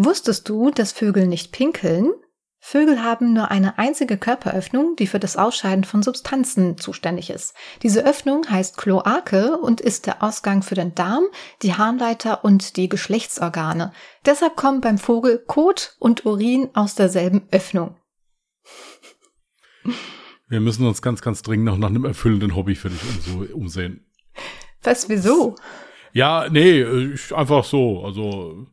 [0.00, 2.12] Wusstest du, dass Vögel nicht pinkeln?
[2.60, 7.52] Vögel haben nur eine einzige Körperöffnung, die für das Ausscheiden von Substanzen zuständig ist.
[7.82, 11.24] Diese Öffnung heißt Kloake und ist der Ausgang für den Darm,
[11.62, 13.92] die Harnleiter und die Geschlechtsorgane.
[14.24, 17.96] Deshalb kommen beim Vogel Kot und Urin aus derselben Öffnung.
[20.48, 23.00] Wir müssen uns ganz, ganz dringend noch nach einem erfüllenden Hobby für dich
[23.34, 24.06] um umsehen.
[24.84, 25.56] Was, wieso?
[26.12, 26.84] Ja, nee,
[27.34, 28.04] einfach so.
[28.04, 28.68] Also,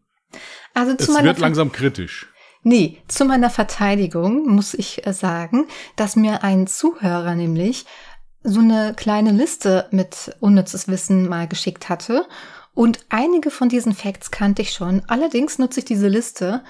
[0.74, 2.28] also zu es wird langsam kritisch.
[2.64, 7.86] Nee, zu meiner Verteidigung muss ich äh, sagen, dass mir ein Zuhörer nämlich
[8.42, 12.26] so eine kleine Liste mit unnützes Wissen mal geschickt hatte.
[12.74, 15.04] Und einige von diesen Facts kannte ich schon.
[15.08, 16.64] Allerdings nutze ich diese Liste,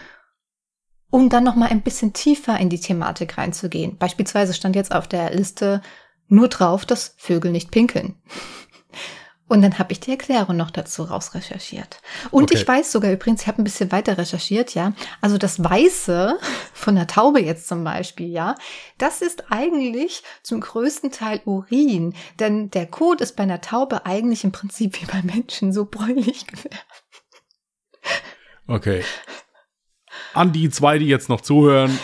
[1.10, 3.98] um dann noch mal ein bisschen tiefer in die Thematik reinzugehen.
[3.98, 5.82] Beispielsweise stand jetzt auf der Liste
[6.28, 8.16] nur drauf, dass Vögel nicht pinkeln.
[9.48, 12.02] Und dann habe ich die Erklärung noch dazu rausrecherchiert.
[12.32, 12.56] Und okay.
[12.56, 14.94] ich weiß sogar übrigens, ich habe ein bisschen weiter recherchiert, ja.
[15.22, 16.40] Also das Weiße
[16.74, 18.56] von der Taube jetzt zum Beispiel, ja,
[18.98, 22.16] das ist eigentlich zum größten Teil Urin.
[22.40, 26.48] Denn der Kot ist bei einer Taube eigentlich im Prinzip wie bei Menschen so bräunlich
[26.48, 27.04] gefärbt.
[28.68, 29.04] Okay.
[30.34, 32.00] An die zwei, die jetzt noch zuhören,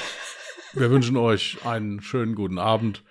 [0.73, 3.03] wir wünschen euch einen schönen guten Abend.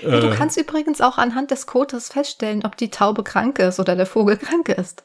[0.00, 0.34] Ja, du äh.
[0.34, 4.36] kannst übrigens auch anhand des Kotes feststellen, ob die Taube krank ist oder der Vogel
[4.36, 5.04] krank ist.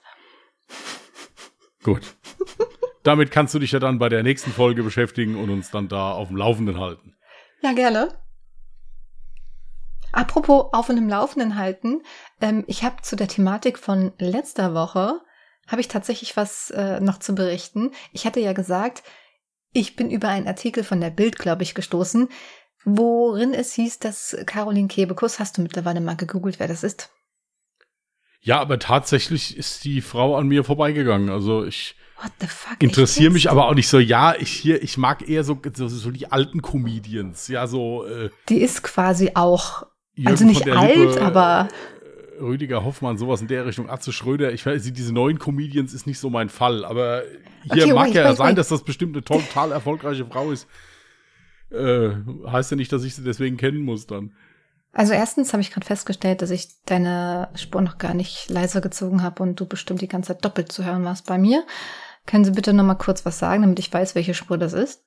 [1.83, 2.15] Gut.
[3.03, 6.11] Damit kannst du dich ja dann bei der nächsten Folge beschäftigen und uns dann da
[6.11, 7.15] auf dem Laufenden halten.
[7.61, 8.09] Ja, gerne.
[10.11, 12.01] Apropos auf dem Laufenden halten,
[12.41, 15.21] ähm, ich habe zu der Thematik von letzter Woche,
[15.67, 17.91] habe ich tatsächlich was äh, noch zu berichten.
[18.11, 19.03] Ich hatte ja gesagt,
[19.73, 22.27] ich bin über einen Artikel von der Bild, glaube ich, gestoßen,
[22.85, 27.11] worin es hieß, dass Caroline Kebekus, hast du mittlerweile mal gegoogelt, wer das ist?
[28.41, 31.29] Ja, aber tatsächlich ist die Frau an mir vorbeigegangen.
[31.29, 31.95] Also ich
[32.79, 33.99] interessiere mich aber auch nicht so.
[33.99, 37.47] Ja, ich hier, ich mag eher so, so, so die alten Comedians.
[37.47, 38.05] Ja, so.
[38.05, 41.69] Äh, die ist quasi auch, Jürgen also nicht alt, Lippe, aber.
[42.39, 43.87] Äh, Rüdiger Hoffmann, sowas in der Richtung.
[43.91, 47.21] Atze Schröder, ich weiß, diese neuen Comedians ist nicht so mein Fall, aber
[47.71, 48.57] hier okay, mag wait, ja wait, sein, wait.
[48.57, 50.67] dass das bestimmt eine total erfolgreiche Frau ist
[51.71, 52.11] äh,
[52.47, 54.33] heißt ja nicht, dass ich sie deswegen kennen muss dann.
[54.93, 59.23] Also erstens habe ich gerade festgestellt, dass ich deine Spur noch gar nicht leiser gezogen
[59.23, 61.65] habe und du bestimmt die ganze Zeit doppelt zu hören warst bei mir.
[62.25, 65.03] Können Sie bitte noch mal kurz was sagen, damit ich weiß, welche Spur das ist?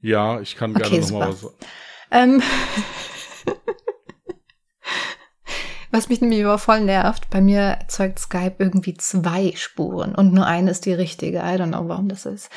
[0.00, 1.46] Ja, ich kann gerne okay, noch mal was.
[2.10, 2.42] Ähm
[5.94, 10.46] Was mich nämlich aber voll nervt, bei mir erzeugt Skype irgendwie zwei Spuren und nur
[10.46, 11.40] eine ist die richtige.
[11.40, 12.48] I don't know, warum das ist.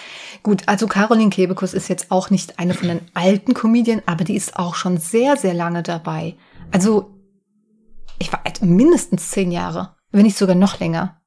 [0.42, 4.38] Gut, also Caroline Kebekus ist jetzt auch nicht eine von den alten Comedien, aber die
[4.38, 6.36] ist auch schon sehr, sehr lange dabei.
[6.72, 7.14] Also,
[8.20, 11.22] ich war mindestens zehn Jahre, wenn nicht sogar noch länger.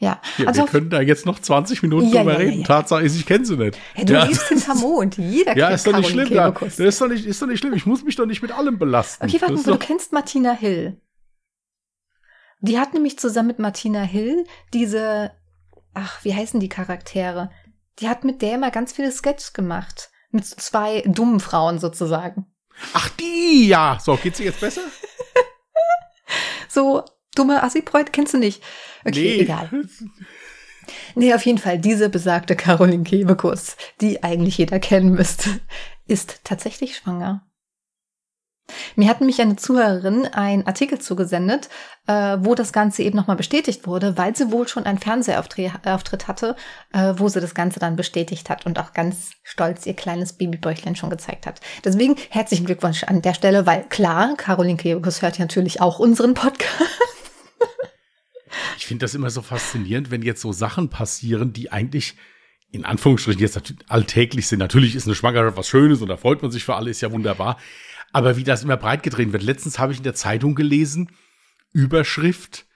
[0.00, 0.20] Ja.
[0.38, 2.64] ja also wir können da jetzt noch 20 Minuten ja, drüber ja, reden.
[2.64, 3.78] Tatsache ist, ich kenne sie nicht.
[3.96, 4.24] Ja, du ja.
[4.24, 5.18] lebst hinterm Mond.
[5.18, 6.32] Jeder ja, ist doch nicht schlimm.
[6.32, 6.50] Ja.
[6.50, 7.74] Das ist doch nicht, ist doch nicht schlimm.
[7.74, 9.26] Ich muss mich doch nicht mit allem belasten.
[9.26, 10.98] Okay, warte mal, du kennst Martina Hill.
[12.60, 15.32] Die hat nämlich zusammen mit Martina Hill diese,
[15.92, 17.50] ach, wie heißen die Charaktere?
[17.98, 20.10] Die hat mit der immer ganz viele Sketches gemacht.
[20.30, 22.46] Mit zwei dummen Frauen sozusagen.
[22.94, 23.98] Ach, die, ja.
[24.00, 24.82] So, geht's dir jetzt besser?
[26.68, 28.62] so, dumme Assi-Bräut kennst du nicht.
[29.04, 29.42] Okay, nee.
[29.42, 29.70] egal.
[31.14, 35.60] Nee, auf jeden Fall, diese besagte Caroline Kebekus, die eigentlich jeder kennen müsste,
[36.06, 37.46] ist tatsächlich schwanger.
[38.96, 41.68] Mir hat mich eine Zuhörerin einen Artikel zugesendet,
[42.06, 46.56] äh, wo das Ganze eben nochmal bestätigt wurde, weil sie wohl schon einen Fernsehauftritt hatte,
[46.92, 50.96] äh, wo sie das Ganze dann bestätigt hat und auch ganz stolz ihr kleines Babybäuchlein
[50.96, 51.60] schon gezeigt hat.
[51.84, 56.34] Deswegen herzlichen Glückwunsch an der Stelle, weil klar, Caroline Kebekus hört ja natürlich auch unseren
[56.34, 56.89] Podcast.
[58.90, 62.16] Ich finde das immer so faszinierend, wenn jetzt so Sachen passieren, die eigentlich
[62.72, 64.58] in Anführungsstrichen jetzt alltäglich sind.
[64.58, 67.12] Natürlich ist eine Schwangerschaft was Schönes und da freut man sich für alle, ist ja
[67.12, 67.56] wunderbar.
[68.12, 69.44] Aber wie das immer breit gedreht wird.
[69.44, 71.12] Letztens habe ich in der Zeitung gelesen,
[71.72, 72.66] Überschrift,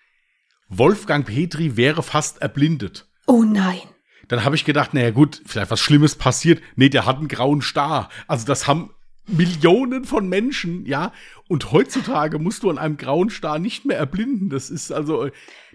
[0.68, 3.08] Wolfgang Petri wäre fast erblindet.
[3.26, 3.82] Oh nein.
[4.28, 6.62] Dann habe ich gedacht, naja gut, vielleicht was Schlimmes passiert.
[6.76, 8.08] Nee, der hat einen grauen Star.
[8.28, 8.90] Also das haben
[9.26, 11.12] Millionen von Menschen, ja.
[11.48, 14.50] Und heutzutage musst du an einem grauen Star nicht mehr erblinden.
[14.50, 15.28] Das ist also,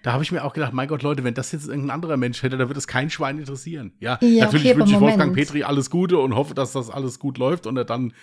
[0.04, 2.44] da habe ich mir auch gedacht, mein Gott, Leute, wenn das jetzt irgendein anderer Mensch
[2.44, 3.94] hätte, da wird es kein Schwein interessieren.
[4.00, 7.20] Ja, ja natürlich okay, wünsche ich Wolfgang Petri alles Gute und hoffe, dass das alles
[7.20, 8.14] gut läuft und er dann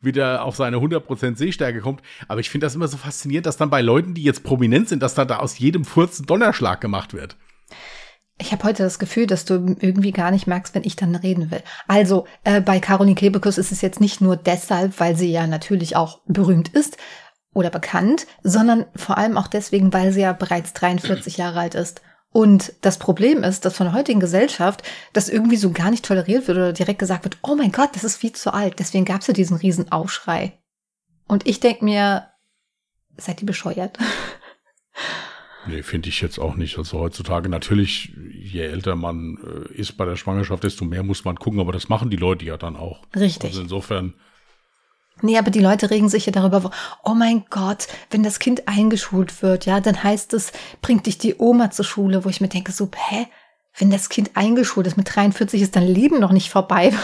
[0.00, 2.02] wieder auf seine 100% Sehstärke kommt.
[2.28, 5.02] Aber ich finde das immer so faszinierend, dass dann bei Leuten, die jetzt prominent sind,
[5.02, 7.36] dass da, da aus jedem Furz ein Donnerschlag gemacht wird.
[8.38, 11.50] Ich habe heute das Gefühl, dass du irgendwie gar nicht merkst, wenn ich dann reden
[11.50, 11.62] will.
[11.88, 15.96] Also äh, bei Caroline Kebekus ist es jetzt nicht nur deshalb, weil sie ja natürlich
[15.96, 16.98] auch berühmt ist
[17.56, 22.02] oder bekannt, sondern vor allem auch deswegen, weil sie ja bereits 43 Jahre alt ist
[22.30, 24.82] Und das Problem ist, dass von der heutigen Gesellschaft
[25.14, 28.04] das irgendwie so gar nicht toleriert wird oder direkt gesagt wird, oh mein Gott, das
[28.04, 28.78] ist viel zu alt.
[28.78, 30.58] Deswegen gab es ja diesen riesen Aufschrei.
[31.26, 32.28] Und ich denke mir,
[33.16, 33.98] seid ihr bescheuert?
[35.68, 36.78] Nee, finde ich jetzt auch nicht.
[36.78, 41.34] Also heutzutage natürlich, je älter man äh, ist bei der Schwangerschaft, desto mehr muss man
[41.34, 43.02] gucken, aber das machen die Leute ja dann auch.
[43.16, 43.50] Richtig.
[43.50, 44.14] Also insofern.
[45.22, 46.70] Nee, aber die Leute regen sich ja darüber,
[47.02, 50.52] oh mein Gott, wenn das Kind eingeschult wird, ja, dann heißt es,
[50.82, 53.26] bringt dich die Oma zur Schule, wo ich mir denke, so, hä?
[53.78, 56.94] Wenn das Kind eingeschult ist mit 43 ist dein Leben noch nicht vorbei.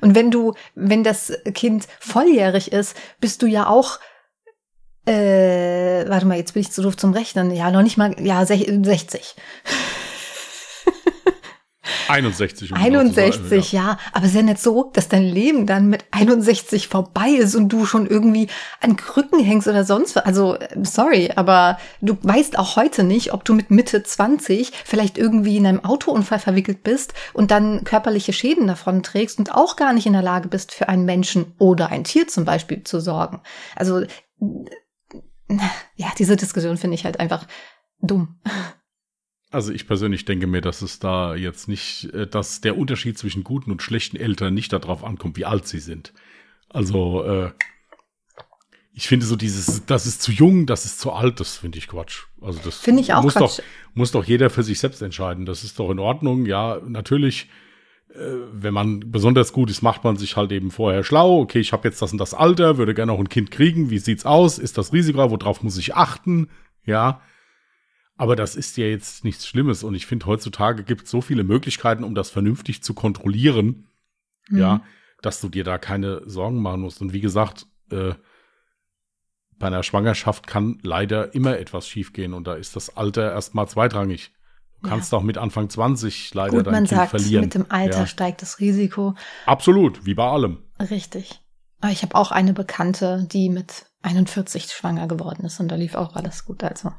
[0.00, 3.98] Und wenn du, wenn das Kind volljährig ist, bist du ja auch
[5.06, 7.50] äh, warte mal, jetzt bin ich zu doof zum Rechnen.
[7.50, 9.34] Ja, noch nicht mal, ja, 60.
[12.08, 12.72] 61.
[12.72, 13.82] Um 61, sagen, ja.
[13.82, 13.98] ja.
[14.12, 17.68] Aber es ist ja nicht so, dass dein Leben dann mit 61 vorbei ist und
[17.70, 18.48] du schon irgendwie
[18.80, 20.24] an Krücken hängst oder sonst was.
[20.24, 25.56] Also, sorry, aber du weißt auch heute nicht, ob du mit Mitte 20 vielleicht irgendwie
[25.56, 30.06] in einem Autounfall verwickelt bist und dann körperliche Schäden davon trägst und auch gar nicht
[30.06, 33.40] in der Lage bist, für einen Menschen oder ein Tier zum Beispiel zu sorgen.
[33.74, 34.04] Also,
[35.96, 37.46] ja, diese Diskussion finde ich halt einfach
[38.00, 38.40] dumm.
[39.52, 43.44] Also ich persönlich denke mir, dass es da jetzt nicht, äh, dass der Unterschied zwischen
[43.44, 46.12] guten und schlechten Eltern nicht darauf ankommt, wie alt sie sind.
[46.70, 47.50] Also äh,
[48.94, 51.88] ich finde so dieses, das ist zu jung, das ist zu alt, das finde ich
[51.88, 52.24] Quatsch.
[52.40, 53.58] Also das finde ich auch muss Quatsch.
[53.58, 53.64] doch
[53.94, 55.46] muss doch jeder für sich selbst entscheiden.
[55.46, 56.46] Das ist doch in Ordnung.
[56.46, 57.48] Ja, natürlich
[58.14, 61.40] äh, wenn man besonders gut ist, macht man sich halt eben vorher schlau.
[61.40, 63.90] Okay, ich habe jetzt das und das Alter, würde gerne auch ein Kind kriegen.
[63.90, 64.58] Wie sieht's aus?
[64.58, 65.30] Ist das Risiko?
[65.30, 66.48] Worauf muss ich achten?
[66.84, 67.20] Ja.
[68.22, 69.82] Aber das ist ja jetzt nichts Schlimmes.
[69.82, 73.88] Und ich finde, heutzutage gibt es so viele Möglichkeiten, um das vernünftig zu kontrollieren.
[74.48, 74.58] Mhm.
[74.58, 74.82] Ja,
[75.22, 77.02] dass du dir da keine Sorgen machen musst.
[77.02, 78.14] Und wie gesagt, äh,
[79.58, 82.32] bei einer Schwangerschaft kann leider immer etwas schiefgehen.
[82.32, 84.30] Und da ist das Alter erstmal zweitrangig.
[84.80, 85.18] Du kannst ja.
[85.18, 87.42] auch mit Anfang 20 leider Gut, dein man Kind sagt, verlieren.
[87.42, 88.06] Mit dem Alter ja.
[88.06, 89.16] steigt das Risiko.
[89.46, 90.58] Absolut, wie bei allem.
[90.78, 91.40] Richtig.
[91.80, 95.96] Aber ich habe auch eine Bekannte, die mit 41 schwanger geworden ist und da lief
[95.96, 96.62] auch alles gut.
[96.62, 96.92] Also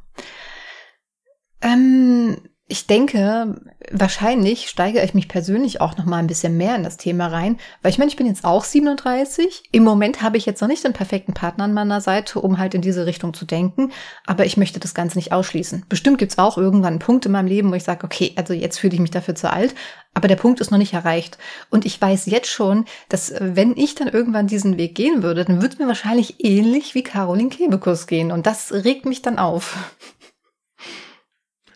[1.63, 2.37] ähm,
[2.69, 3.61] ich denke,
[3.91, 7.57] wahrscheinlich steigere ich mich persönlich auch noch mal ein bisschen mehr in das Thema rein,
[7.81, 9.63] weil ich meine, ich bin jetzt auch 37.
[9.71, 12.73] Im Moment habe ich jetzt noch nicht den perfekten Partner an meiner Seite, um halt
[12.73, 13.91] in diese Richtung zu denken,
[14.25, 15.85] aber ich möchte das Ganze nicht ausschließen.
[15.89, 18.79] Bestimmt gibt's auch irgendwann einen Punkt in meinem Leben, wo ich sage, okay, also jetzt
[18.79, 19.75] fühle ich mich dafür zu alt,
[20.13, 21.37] aber der Punkt ist noch nicht erreicht.
[21.69, 25.43] Und ich weiß jetzt schon, dass äh, wenn ich dann irgendwann diesen Weg gehen würde,
[25.43, 29.37] dann würde es mir wahrscheinlich ähnlich wie Caroline Kebekus gehen und das regt mich dann
[29.37, 29.77] auf.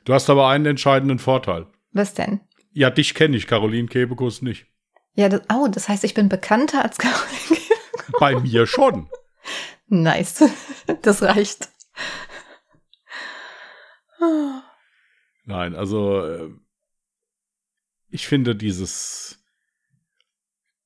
[0.08, 1.68] Du hast aber einen entscheidenden Vorteil.
[1.92, 2.40] Was denn?
[2.72, 4.66] Ja, dich kenne ich, Caroline Kebekus nicht.
[5.16, 8.20] Ja, das, oh, das heißt, ich bin bekannter als Caroline Kebekus.
[8.22, 9.10] Bei mir schon.
[9.88, 10.46] Nice.
[11.02, 11.68] Das reicht.
[15.44, 16.50] Nein, also äh,
[18.08, 19.44] ich finde dieses,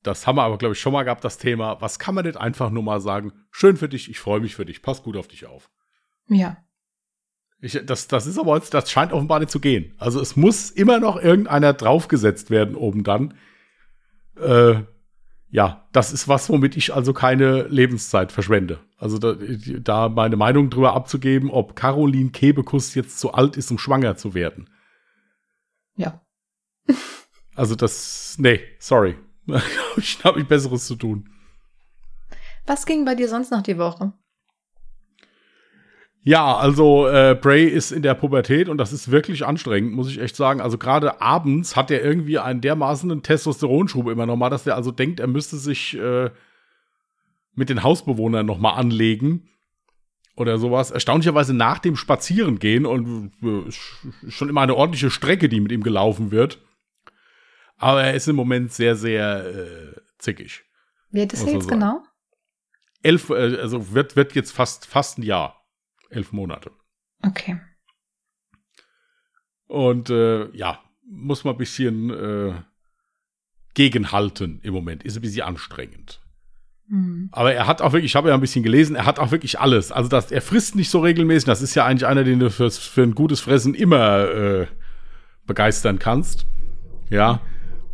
[0.02, 2.38] das haben wir aber, glaube ich, schon mal gehabt, das Thema, was kann man nicht
[2.38, 5.28] einfach nur mal sagen, schön für dich, ich freue mich für dich, pass gut auf
[5.28, 5.70] dich auf.
[6.28, 6.58] Ja.
[7.62, 9.94] Ich, das, das ist aber jetzt, das scheint offenbar nicht zu gehen.
[10.00, 13.36] Also es muss immer noch irgendeiner draufgesetzt werden oben dann.
[14.36, 14.82] Äh,
[15.50, 18.80] ja, das ist was, womit ich also keine Lebenszeit verschwende.
[18.98, 19.36] Also da,
[19.80, 24.34] da meine Meinung drüber abzugeben, ob Caroline Kebekus jetzt zu alt ist, um schwanger zu
[24.34, 24.70] werden.
[25.96, 26.22] Ja.
[27.56, 29.18] also das, nee, sorry.
[29.98, 31.30] ich habe ich Besseres zu tun.
[32.66, 34.14] Was ging bei dir sonst noch die Woche?
[36.24, 40.20] Ja, also äh, Bray ist in der Pubertät und das ist wirklich anstrengend, muss ich
[40.20, 40.62] echt sagen.
[40.62, 44.92] Also gerade abends hat er irgendwie einen dermaßenen Testosteronschub immer noch mal, dass er also
[44.92, 46.30] denkt, er müsste sich äh,
[47.56, 49.50] mit den Hausbewohnern noch mal anlegen
[50.36, 50.92] oder sowas.
[50.92, 53.72] Erstaunlicherweise nach dem Spazierengehen und äh,
[54.30, 56.60] schon immer eine ordentliche Strecke, die mit ihm gelaufen wird.
[57.78, 60.66] Aber er ist im Moment sehr, sehr äh, zickig.
[61.10, 62.04] Wie alt ist er jetzt genau?
[63.02, 65.61] Elf, äh, also wird, wird jetzt fast, fast ein Jahr
[66.12, 66.72] elf Monate.
[67.24, 67.60] Okay.
[69.68, 72.54] Und äh, ja, muss man ein bisschen äh,
[73.74, 75.04] gegenhalten im Moment.
[75.04, 76.22] Ist ein bisschen anstrengend.
[76.88, 77.30] Mhm.
[77.32, 79.60] Aber er hat auch wirklich, ich habe ja ein bisschen gelesen, er hat auch wirklich
[79.60, 79.92] alles.
[79.92, 81.46] Also das, er frisst nicht so regelmäßig.
[81.46, 84.68] Das ist ja eigentlich einer, den du für, für ein gutes Fressen immer äh,
[85.48, 86.46] begeistern kannst.
[87.10, 87.42] Ja.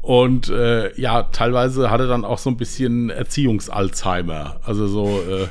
[0.01, 4.62] Und äh, ja, teilweise hat er dann auch so ein bisschen Erziehungs-Alzheimer.
[4.63, 5.47] Also so, äh,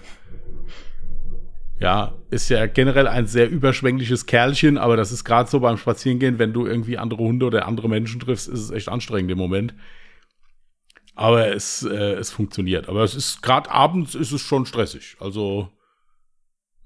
[1.78, 6.38] ja, ist ja generell ein sehr überschwängliches Kerlchen, aber das ist gerade so beim Spazierengehen,
[6.38, 9.74] wenn du irgendwie andere Hunde oder andere Menschen triffst, ist es echt anstrengend im Moment.
[11.14, 12.88] Aber es, äh, es funktioniert.
[12.88, 15.16] Aber es ist gerade abends ist es schon stressig.
[15.18, 15.70] Also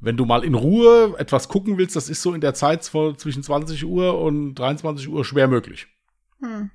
[0.01, 3.43] wenn du mal in Ruhe etwas gucken willst, das ist so in der Zeit zwischen
[3.43, 5.89] 20 Uhr und 23 Uhr schwer möglich.
[6.41, 6.71] Hm.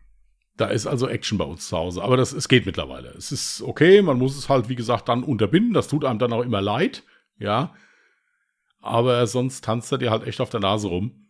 [0.57, 2.03] Da ist also Action bei uns zu Hause.
[2.03, 3.09] Aber das, es geht mittlerweile.
[3.17, 5.73] Es ist okay, man muss es halt, wie gesagt, dann unterbinden.
[5.73, 7.03] Das tut einem dann auch immer leid.
[7.39, 7.73] Ja.
[8.85, 11.27] Aber sonst tanzt er dir halt echt auf der Nase rum.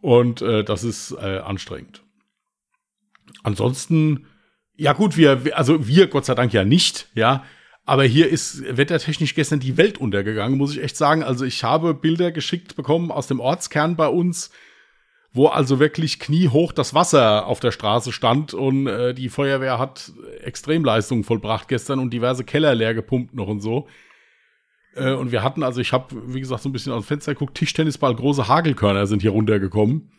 [0.00, 2.02] Und äh, das ist äh, anstrengend.
[3.42, 4.26] Ansonsten,
[4.76, 7.44] ja gut, wir, also wir Gott sei Dank ja nicht, ja.
[7.84, 11.22] Aber hier ist wettertechnisch gestern die Welt untergegangen, muss ich echt sagen.
[11.22, 14.50] Also ich habe Bilder geschickt bekommen aus dem Ortskern bei uns,
[15.32, 20.10] wo also wirklich kniehoch das Wasser auf der Straße stand und äh, die Feuerwehr hat
[20.40, 23.86] Extremleistungen vollbracht gestern und diverse Keller leer gepumpt noch und so.
[24.96, 27.34] Äh, und wir hatten also, ich habe, wie gesagt, so ein bisschen aus dem Fenster
[27.34, 30.10] geguckt, Tischtennisball, große Hagelkörner sind hier runtergekommen.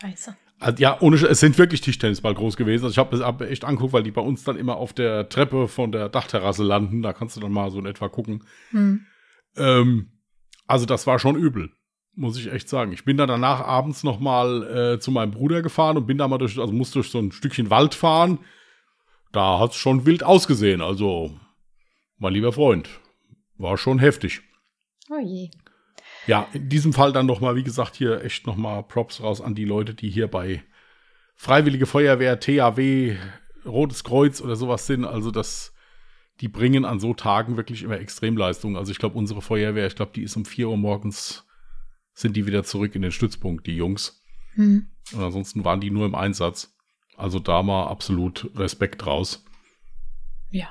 [0.00, 0.36] Scheiße.
[0.60, 2.84] Also, ja, ohne, es sind wirklich Tischtennisball groß gewesen.
[2.84, 5.66] Also ich habe hab echt angeguckt, weil die bei uns dann immer auf der Treppe
[5.66, 7.02] von der Dachterrasse landen.
[7.02, 8.44] Da kannst du dann mal so in etwa gucken.
[8.70, 9.04] Hm.
[9.56, 10.12] Ähm,
[10.68, 11.72] also das war schon übel,
[12.14, 12.92] muss ich echt sagen.
[12.92, 16.28] Ich bin dann danach abends noch mal äh, zu meinem Bruder gefahren und bin da
[16.28, 18.38] mal durch, also musste durch so ein Stückchen Wald fahren.
[19.32, 20.80] Da hat's schon wild ausgesehen.
[20.80, 21.36] Also,
[22.18, 22.88] mein lieber Freund,
[23.56, 24.42] war schon heftig.
[25.10, 25.50] Oh je.
[26.26, 29.64] Ja, in diesem Fall dann nochmal, wie gesagt, hier echt nochmal Props raus an die
[29.64, 30.62] Leute, die hier bei
[31.34, 33.16] Freiwillige Feuerwehr, THW,
[33.64, 35.04] Rotes Kreuz oder sowas sind.
[35.04, 35.74] Also das,
[36.40, 38.76] die bringen an so Tagen wirklich immer Extremleistungen.
[38.76, 41.46] Also ich glaube, unsere Feuerwehr, ich glaube, die ist um 4 Uhr morgens,
[42.14, 44.22] sind die wieder zurück in den Stützpunkt, die Jungs.
[44.54, 44.88] Hm.
[45.12, 46.76] Und ansonsten waren die nur im Einsatz.
[47.16, 49.44] Also da mal absolut Respekt draus.
[50.50, 50.70] Ja.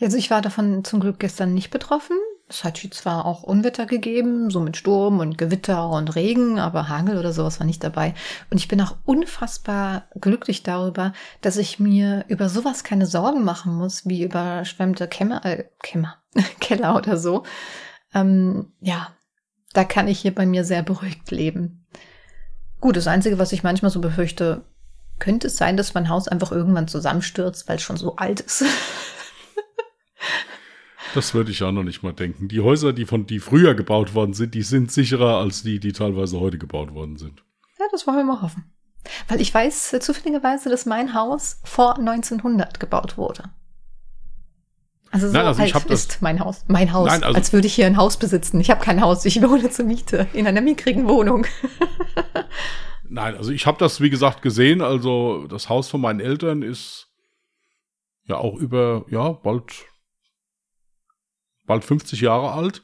[0.00, 2.16] Also ich war davon zum Glück gestern nicht betroffen.
[2.48, 7.16] Es hat zwar auch Unwetter gegeben, so mit Sturm und Gewitter und Regen, aber Hagel
[7.16, 8.14] oder sowas war nicht dabei.
[8.50, 13.72] Und ich bin auch unfassbar glücklich darüber, dass ich mir über sowas keine Sorgen machen
[13.74, 16.16] muss, wie überschwemmte Kämmer, äh, Kämmer,
[16.60, 17.44] Keller oder so.
[18.12, 19.08] Ähm, ja,
[19.72, 21.86] da kann ich hier bei mir sehr beruhigt leben.
[22.80, 24.64] Gut, das Einzige, was ich manchmal so befürchte,
[25.20, 28.64] könnte es sein, dass mein Haus einfach irgendwann zusammenstürzt, weil es schon so alt ist.
[31.14, 32.48] Das würde ich auch noch nicht mal denken.
[32.48, 35.92] Die Häuser, die von die früher gebaut worden sind, die sind sicherer als die, die
[35.92, 37.42] teilweise heute gebaut worden sind.
[37.78, 38.64] Ja, das wollen wir mal hoffen.
[39.28, 43.44] Weil ich weiß äh, zufälligerweise, dass mein Haus vor 1900 gebaut wurde.
[45.10, 46.64] Also so Nein, also alt ist das, mein Haus.
[46.68, 47.08] Mein Haus.
[47.08, 48.60] Nein, also, als würde ich hier ein Haus besitzen.
[48.60, 51.46] Ich habe kein Haus, ich wohne zur Miete in einer mickrigen Wohnung.
[53.08, 54.82] Nein, also ich habe das, wie gesagt, gesehen.
[54.82, 57.08] Also das Haus von meinen Eltern ist
[58.26, 59.72] ja auch über, ja, bald
[61.70, 62.82] bald 50 Jahre alt.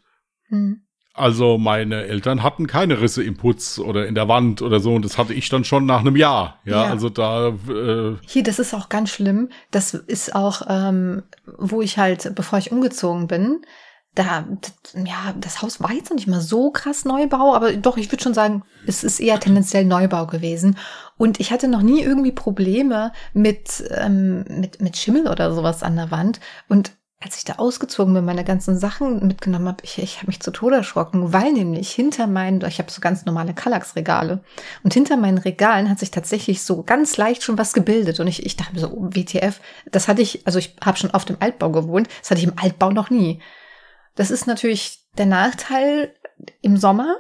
[0.49, 0.83] Hm.
[1.13, 5.05] Also meine Eltern hatten keine Risse im Putz oder in der Wand oder so und
[5.05, 6.61] das hatte ich dann schon nach einem Jahr.
[6.65, 6.91] Ja, ja.
[6.91, 7.49] also da.
[7.69, 9.49] Äh Hier, das ist auch ganz schlimm.
[9.71, 11.23] Das ist auch, ähm,
[11.59, 13.63] wo ich halt, bevor ich umgezogen bin,
[14.15, 14.47] da,
[14.95, 18.23] ja, das Haus war jetzt noch nicht mal so krass Neubau, aber doch, ich würde
[18.23, 20.77] schon sagen, es ist eher tendenziell Neubau gewesen.
[21.19, 25.97] Und ich hatte noch nie irgendwie Probleme mit, ähm, mit, mit Schimmel oder sowas an
[25.97, 26.41] der Wand.
[26.69, 26.93] Und
[27.27, 30.53] als ich da ausgezogen bin, meine ganzen Sachen mitgenommen habe, ich, ich habe mich zu
[30.53, 34.45] Tode erschrocken, weil nämlich hinter meinen, ich habe so ganz normale Kallax-Regale
[34.85, 38.47] und hinter meinen Regalen hat sich tatsächlich so ganz leicht schon was gebildet und ich,
[38.47, 41.39] ich dachte mir so, oh, WTF, das hatte ich, also ich habe schon auf dem
[41.41, 43.43] Altbau gewohnt, das hatte ich im Altbau noch nie.
[44.15, 46.15] Das ist natürlich der Nachteil
[46.63, 47.17] im Sommer,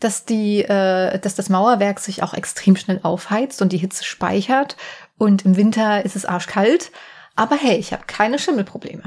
[0.00, 4.76] dass die, äh, dass das Mauerwerk sich auch extrem schnell aufheizt und die Hitze speichert
[5.18, 6.90] und im Winter ist es arschkalt
[7.36, 9.02] aber hey, ich habe keine Schimmelprobleme.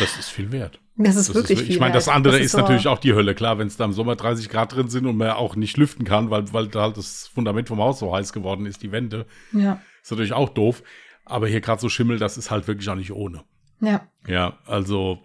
[0.00, 0.80] Das ist viel wert.
[0.96, 2.98] Das ist das wirklich ist, Ich meine, das andere das ist, ist so natürlich auch
[2.98, 3.34] die Hölle.
[3.34, 6.04] Klar, wenn es da im Sommer 30 Grad drin sind und man auch nicht lüften
[6.04, 9.26] kann, weil, weil da halt das Fundament vom Haus so heiß geworden ist, die Wände.
[9.52, 9.80] Ja.
[10.02, 10.82] Ist natürlich auch doof.
[11.24, 13.42] Aber hier gerade so Schimmel, das ist halt wirklich auch nicht ohne.
[13.80, 14.06] Ja.
[14.26, 15.18] Ja, also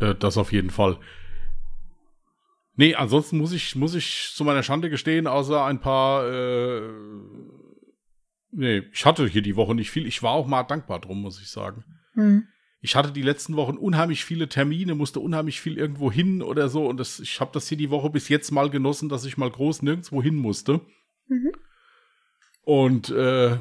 [0.00, 0.98] äh, das auf jeden Fall.
[2.76, 6.82] Nee, ansonsten muss ich, muss ich zu meiner Schande gestehen, außer ein paar äh,
[8.52, 10.06] Nee, ich hatte hier die Woche nicht viel.
[10.06, 11.84] Ich war auch mal dankbar drum, muss ich sagen.
[12.14, 12.44] Hm.
[12.82, 16.86] Ich hatte die letzten Wochen unheimlich viele Termine, musste unheimlich viel irgendwo hin oder so.
[16.86, 19.50] Und das, ich habe das hier die Woche bis jetzt mal genossen, dass ich mal
[19.50, 20.80] groß nirgendwo hin musste.
[21.28, 21.52] Mhm.
[22.62, 23.58] Und äh,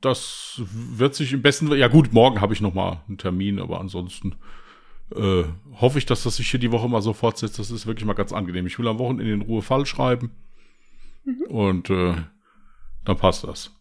[0.00, 3.80] das wird sich im besten ja gut, morgen habe ich noch mal einen Termin, aber
[3.80, 4.36] ansonsten
[5.14, 7.58] äh, hoffe ich, dass das sich hier die Woche mal so fortsetzt.
[7.58, 8.66] Das ist wirklich mal ganz angenehm.
[8.66, 10.30] Ich will am Wochenende in Ruhe Fall schreiben
[11.24, 11.42] mhm.
[11.48, 12.14] und äh,
[13.04, 13.77] dann passt das.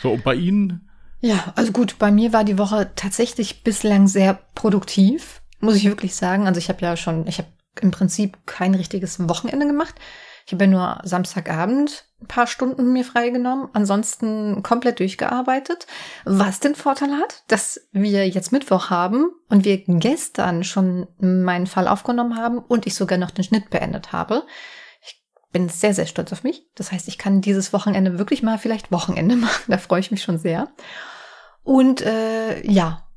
[0.00, 0.88] So, und bei Ihnen?
[1.20, 6.14] Ja, also gut, bei mir war die Woche tatsächlich bislang sehr produktiv, muss ich wirklich
[6.14, 6.46] sagen.
[6.46, 7.48] Also ich habe ja schon, ich habe
[7.80, 9.94] im Prinzip kein richtiges Wochenende gemacht.
[10.46, 15.86] Ich habe ja nur Samstagabend ein paar Stunden mir freigenommen, ansonsten komplett durchgearbeitet.
[16.24, 21.86] Was den Vorteil hat, dass wir jetzt Mittwoch haben und wir gestern schon meinen Fall
[21.86, 24.44] aufgenommen haben und ich sogar noch den Schnitt beendet habe.
[25.52, 26.66] Bin sehr, sehr stolz auf mich.
[26.74, 29.64] Das heißt, ich kann dieses Wochenende wirklich mal vielleicht Wochenende machen.
[29.68, 30.68] Da freue ich mich schon sehr.
[31.62, 33.08] Und äh, ja,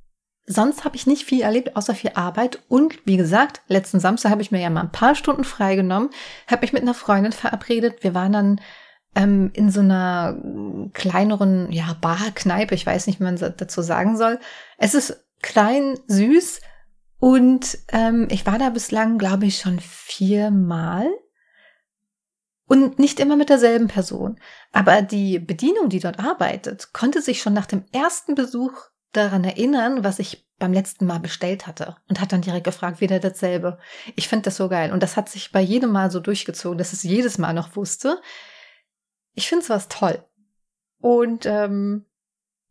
[0.45, 2.59] sonst habe ich nicht viel erlebt, außer viel Arbeit.
[2.67, 6.09] Und wie gesagt, letzten Samstag habe ich mir ja mal ein paar Stunden freigenommen,
[6.47, 8.03] habe mich mit einer Freundin verabredet.
[8.03, 8.61] Wir waren dann
[9.15, 10.37] ähm, in so einer
[10.93, 14.39] kleineren, ja, Bar, Kneipe, ich weiß nicht, wie man dazu sagen soll.
[14.77, 16.61] Es ist klein, süß
[17.19, 21.07] und ähm, ich war da bislang, glaube ich, schon viermal.
[22.71, 24.39] Und nicht immer mit derselben Person.
[24.71, 28.71] Aber die Bedienung, die dort arbeitet, konnte sich schon nach dem ersten Besuch
[29.11, 33.19] daran erinnern, was ich beim letzten Mal bestellt hatte und hat dann direkt gefragt, wieder
[33.19, 33.77] dasselbe.
[34.15, 34.93] Ich finde das so geil.
[34.93, 38.21] Und das hat sich bei jedem Mal so durchgezogen, dass es jedes Mal noch wusste.
[39.33, 40.23] Ich finde was toll.
[41.01, 42.05] Und ähm,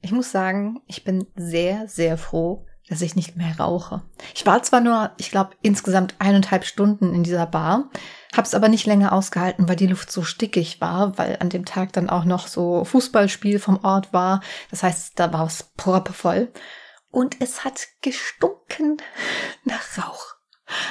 [0.00, 4.02] ich muss sagen, ich bin sehr, sehr froh, dass ich nicht mehr rauche.
[4.34, 7.90] Ich war zwar nur, ich glaube, insgesamt eineinhalb Stunden in dieser Bar,
[8.36, 11.92] hab's aber nicht länger ausgehalten, weil die Luft so stickig war, weil an dem Tag
[11.92, 14.40] dann auch noch so Fußballspiel vom Ort war.
[14.70, 16.52] Das heißt, da war es proppevoll.
[17.10, 18.98] Und es hat gestunken
[19.64, 20.36] nach Rauch.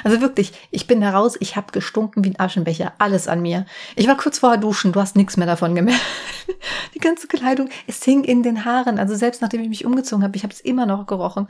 [0.04, 3.64] Also wirklich, ich bin da raus, ich habe gestunken wie ein Aschenbecher, alles an mir.
[3.96, 6.02] Ich war kurz vorher duschen, du hast nichts mehr davon gemerkt.
[6.94, 8.98] Die ganze Kleidung, es hing in den Haaren.
[8.98, 11.48] Also selbst nachdem ich mich umgezogen habe, ich habe es immer noch gerochen.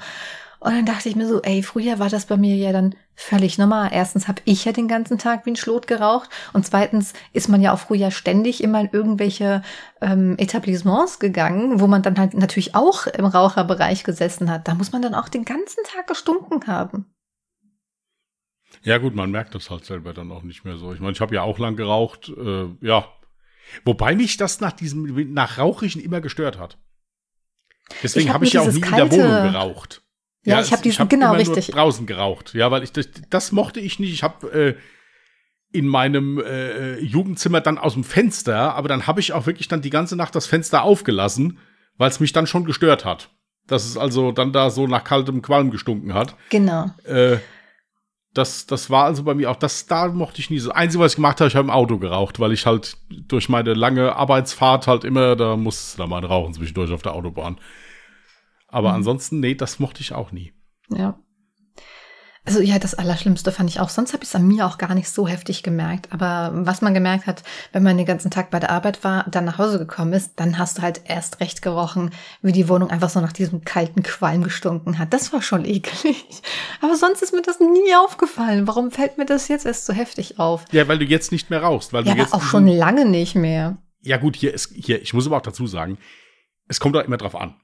[0.60, 3.56] Und dann dachte ich mir so, ey, früher war das bei mir ja dann völlig
[3.56, 3.90] normal.
[3.92, 7.62] Erstens habe ich ja den ganzen Tag wie ein Schlot geraucht und zweitens ist man
[7.62, 9.62] ja auch früher ständig immer in irgendwelche
[10.02, 14.68] ähm, Etablissements gegangen, wo man dann halt natürlich auch im Raucherbereich gesessen hat.
[14.68, 17.06] Da muss man dann auch den ganzen Tag gestunken haben.
[18.82, 20.92] Ja gut, man merkt das halt selber dann auch nicht mehr so.
[20.92, 23.08] Ich meine, ich habe ja auch lang geraucht, äh, ja.
[23.84, 26.76] Wobei mich das nach diesem, nach Rauchigen immer gestört hat.
[28.02, 30.02] Deswegen habe ich ja auch nie kalte, in der Wohnung geraucht.
[30.44, 31.68] Ja, ja ich habe diesen, hab genau, richtig.
[31.68, 32.54] draußen geraucht.
[32.54, 34.12] Ja, weil ich das, das mochte ich nicht.
[34.12, 34.76] Ich habe äh,
[35.72, 39.82] in meinem äh, Jugendzimmer dann aus dem Fenster, aber dann habe ich auch wirklich dann
[39.82, 41.58] die ganze Nacht das Fenster aufgelassen,
[41.96, 43.30] weil es mich dann schon gestört hat.
[43.66, 46.34] Dass es also dann da so nach kaltem Qualm gestunken hat.
[46.48, 46.90] Genau.
[47.04, 47.38] Äh,
[48.32, 50.68] das, das war also bei mir auch, das, da mochte ich nie so.
[50.68, 53.48] Das Einzige, was ich gemacht habe, ich habe im Auto geraucht, weil ich halt durch
[53.48, 57.58] meine lange Arbeitsfahrt halt immer, da muss da mal rauchen zwischendurch auf der Autobahn.
[58.70, 58.96] Aber mhm.
[58.96, 60.52] ansonsten, nee, das mochte ich auch nie.
[60.88, 61.18] Ja.
[62.46, 63.90] Also ja, das Allerschlimmste fand ich auch.
[63.90, 66.08] Sonst habe ich es an mir auch gar nicht so heftig gemerkt.
[66.10, 69.44] Aber was man gemerkt hat, wenn man den ganzen Tag bei der Arbeit war, dann
[69.44, 73.10] nach Hause gekommen ist, dann hast du halt erst recht gerochen, wie die Wohnung einfach
[73.10, 75.12] so nach diesem kalten Qualm gestunken hat.
[75.12, 76.24] Das war schon eklig.
[76.80, 78.66] Aber sonst ist mir das nie aufgefallen.
[78.66, 80.64] Warum fällt mir das jetzt erst so heftig auf?
[80.72, 81.92] Ja, weil du jetzt nicht mehr rauchst.
[81.92, 83.76] Weil ja, du jetzt auch schon lange nicht mehr.
[84.00, 85.98] Ja gut, hier ist, hier, ich muss aber auch dazu sagen,
[86.68, 87.54] es kommt auch immer drauf an.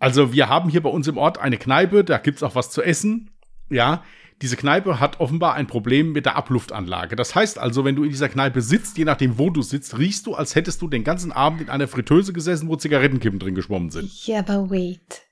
[0.00, 2.82] Also wir haben hier bei uns im Ort eine Kneipe, da gibt's auch was zu
[2.82, 3.30] essen.
[3.68, 4.02] Ja,
[4.42, 7.14] diese Kneipe hat offenbar ein Problem mit der Abluftanlage.
[7.14, 10.26] Das heißt also, wenn du in dieser Kneipe sitzt, je nachdem, wo du sitzt, riechst
[10.26, 13.90] du, als hättest du den ganzen Abend in einer Fritteuse gesessen, wo Zigarettenkippen drin geschwommen
[13.90, 14.26] sind.
[14.26, 15.22] Ja, aber wait.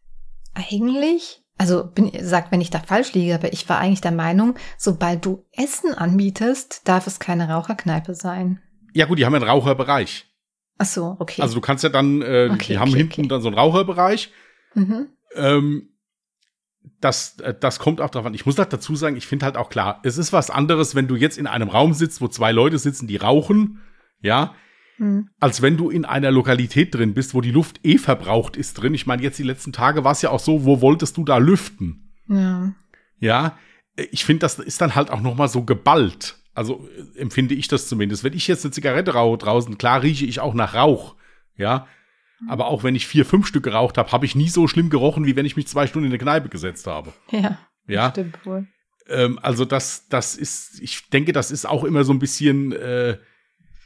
[0.52, 1.42] Eigentlich?
[1.56, 5.24] Also, bin, sagt, wenn ich da falsch liege, aber ich war eigentlich der Meinung, sobald
[5.24, 8.60] du Essen anbietest, darf es keine Raucherkneipe sein.
[8.92, 10.26] Ja, gut, die haben einen Raucherbereich.
[10.76, 11.40] Ach so, okay.
[11.40, 13.28] Also, du kannst ja dann, äh, okay, die haben okay, hinten okay.
[13.28, 14.30] dann so einen Raucherbereich.
[14.74, 15.08] Mhm.
[15.34, 15.88] Ähm,
[17.00, 18.34] das, äh, das kommt auch davon.
[18.34, 21.08] Ich muss halt dazu sagen, ich finde halt auch klar, es ist was anderes, wenn
[21.08, 23.80] du jetzt in einem Raum sitzt, wo zwei Leute sitzen, die rauchen,
[24.20, 24.54] ja,
[24.96, 25.28] hm.
[25.38, 28.94] als wenn du in einer Lokalität drin bist, wo die Luft eh verbraucht ist drin.
[28.94, 31.38] Ich meine, jetzt die letzten Tage war es ja auch so, wo wolltest du da
[31.38, 32.12] lüften?
[32.28, 32.74] Ja.
[33.20, 33.58] Ja,
[33.96, 36.36] ich finde, das ist dann halt auch noch mal so geballt.
[36.54, 38.24] Also äh, empfinde ich das zumindest.
[38.24, 41.16] Wenn ich jetzt eine Zigarette rauche draußen, klar rieche ich auch nach Rauch,
[41.56, 41.86] ja,
[42.46, 45.26] aber auch wenn ich vier, fünf Stück geraucht habe, habe ich nie so schlimm gerochen,
[45.26, 47.12] wie wenn ich mich zwei Stunden in eine Kneipe gesetzt habe.
[47.30, 47.58] Ja.
[47.86, 48.10] Ja.
[48.10, 48.66] Stimmt wohl.
[49.08, 53.16] Ähm, also das, das ist, ich denke, das ist auch immer so ein bisschen, äh,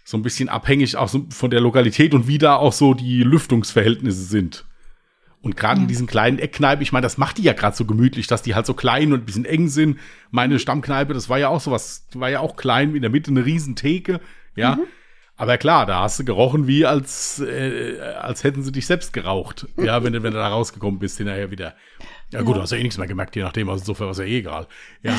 [0.04, 3.22] so ein bisschen abhängig auch so von der Lokalität und wie da auch so die
[3.22, 4.66] Lüftungsverhältnisse sind.
[5.40, 5.82] Und gerade ja.
[5.82, 8.54] in diesen kleinen Eckkneipen, ich meine, das macht die ja gerade so gemütlich, dass die
[8.54, 9.98] halt so klein und ein bisschen eng sind.
[10.30, 13.44] Meine Stammkneipe, das war ja auch sowas, war ja auch klein, in der Mitte eine
[13.44, 14.20] riesen Theke,
[14.54, 14.76] ja.
[14.76, 14.82] Mhm.
[15.36, 19.66] Aber klar, da hast du gerochen, wie als, äh, als hätten sie dich selbst geraucht.
[19.76, 21.74] Ja, wenn du, wenn du da rausgekommen bist, hinterher wieder.
[22.30, 22.62] Ja, gut, ja.
[22.62, 24.66] hast ja eh nichts mehr gemerkt, je nachdem, also insofern war es ja eh egal.
[25.02, 25.14] Ja,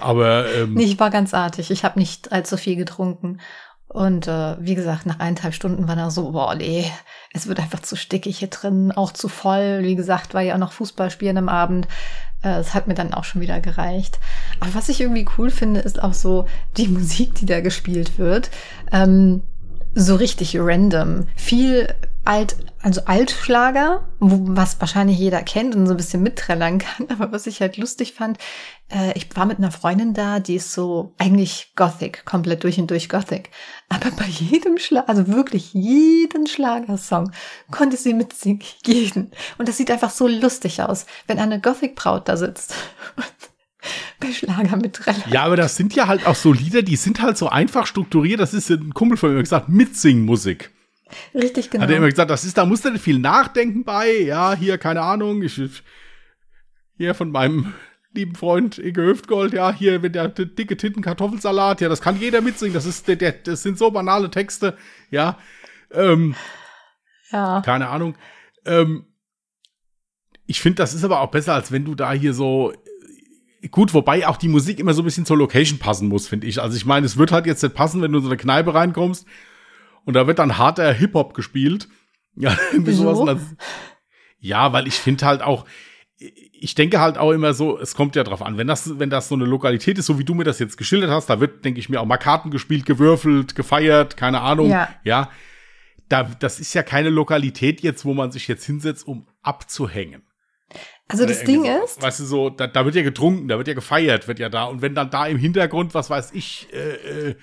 [0.00, 0.52] aber.
[0.54, 1.70] Ähm, nee, ich war ganz artig.
[1.70, 3.40] Ich habe nicht allzu viel getrunken.
[3.88, 6.90] Und äh, wie gesagt, nach eineinhalb Stunden war da so, boah, nee,
[7.32, 9.80] es wird einfach zu stickig hier drin, auch zu voll.
[9.82, 11.86] Wie gesagt, war ja auch noch Fußballspielen am Abend.
[12.42, 14.18] Äh, es hat mir dann auch schon wieder gereicht.
[14.60, 18.50] Aber was ich irgendwie cool finde, ist auch so die Musik, die da gespielt wird.
[18.90, 19.42] Ähm,
[19.96, 21.26] so richtig random.
[21.36, 21.88] Viel
[22.26, 27.08] alt, also Altschlager, was wahrscheinlich jeder kennt und so ein bisschen mitträllern kann.
[27.08, 28.38] Aber was ich halt lustig fand,
[28.92, 32.90] äh, ich war mit einer Freundin da, die ist so eigentlich Gothic, komplett durch und
[32.90, 33.50] durch Gothic.
[33.88, 37.32] Aber bei jedem Schlag, also wirklich jeden Schlagersong
[37.70, 38.62] konnte sie mitsingen.
[38.84, 39.30] Jeden.
[39.56, 42.74] Und das sieht einfach so lustig aus, wenn eine Gothic-Braut da sitzt.
[44.20, 45.30] bei Schlager mit Trällern.
[45.30, 48.40] Ja, aber das sind ja halt auch so Lieder, die sind halt so einfach strukturiert.
[48.40, 50.70] Das ist ein Kumpel von mir gesagt, Mitsingmusik.
[51.34, 51.84] Richtig, genau.
[51.84, 54.20] Hat er immer gesagt, das ist, da musst du nicht viel nachdenken bei.
[54.20, 55.60] Ja, hier, keine Ahnung, ich,
[56.96, 57.74] hier von meinem
[58.12, 62.40] lieben Freund Ege Hüftgold, ja, hier, wenn der dicke Titten Kartoffelsalat, ja, das kann jeder
[62.40, 62.74] mitsingen.
[62.74, 64.76] Das ist, der, der, das sind so banale Texte,
[65.10, 65.38] ja.
[65.92, 66.34] Ähm,
[67.30, 67.60] ja.
[67.64, 68.16] Keine Ahnung.
[68.64, 69.06] Ähm,
[70.46, 72.72] ich finde, das ist aber auch besser, als wenn du da hier so
[73.70, 76.60] gut, wobei auch die Musik immer so ein bisschen zur Location passen muss, finde ich.
[76.60, 78.74] Also ich meine, es wird halt jetzt nicht passen, wenn du in so eine Kneipe
[78.74, 79.26] reinkommst
[80.04, 81.88] und da wird dann harter Hip-Hop gespielt.
[82.38, 83.40] Ja, irgendwie sowas.
[84.38, 85.64] Ja, weil ich finde halt auch,
[86.18, 89.28] ich denke halt auch immer so, es kommt ja drauf an, wenn das, wenn das
[89.28, 91.80] so eine Lokalität ist, so wie du mir das jetzt geschildert hast, da wird, denke
[91.80, 94.68] ich mir, auch mal Karten gespielt, gewürfelt, gefeiert, keine Ahnung.
[94.68, 94.90] Ja.
[95.02, 95.30] ja.
[96.10, 100.25] Da, das ist ja keine Lokalität jetzt, wo man sich jetzt hinsetzt, um abzuhängen.
[101.08, 102.02] Also das Ding so, ist.
[102.02, 104.64] Weißt du, so, da, da, wird ja getrunken, da wird ja gefeiert, wird ja da.
[104.64, 107.34] Und wenn dann da im Hintergrund, was weiß ich, äh, äh,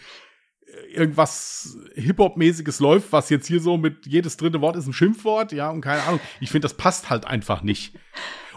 [0.91, 5.69] irgendwas Hip-Hop-mäßiges läuft, was jetzt hier so mit jedes dritte Wort ist ein Schimpfwort, ja,
[5.69, 6.19] und keine Ahnung.
[6.41, 7.95] Ich finde, das passt halt einfach nicht.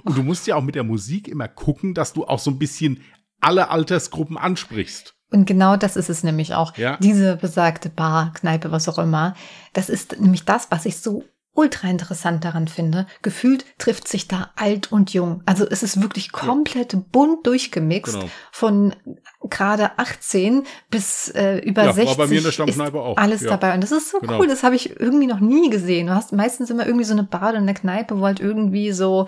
[0.03, 2.59] Und du musst ja auch mit der Musik immer gucken, dass du auch so ein
[2.59, 3.03] bisschen
[3.41, 5.15] alle Altersgruppen ansprichst.
[5.31, 6.77] Und genau das ist es nämlich auch.
[6.77, 6.97] Ja.
[6.99, 9.35] Diese besagte Bar, Kneipe, was auch immer.
[9.73, 11.25] Das ist nämlich das, was ich so
[11.57, 13.07] ultra interessant daran finde.
[13.23, 15.43] Gefühlt trifft sich da alt und jung.
[15.47, 17.03] Also es ist wirklich komplett ja.
[17.11, 18.15] bunt durchgemixt.
[18.15, 18.31] Genau.
[18.53, 18.95] Von
[19.49, 23.17] gerade 18 bis äh, über ja, 60 war bei mir in der Stammkneipe auch.
[23.17, 23.51] alles ja.
[23.51, 23.75] dabei.
[23.75, 24.39] Und das ist so genau.
[24.39, 24.47] cool.
[24.47, 26.09] Das habe ich irgendwie noch nie gesehen.
[26.09, 29.27] Du hast meistens immer irgendwie so eine Bar in der Kneipe, wo halt irgendwie so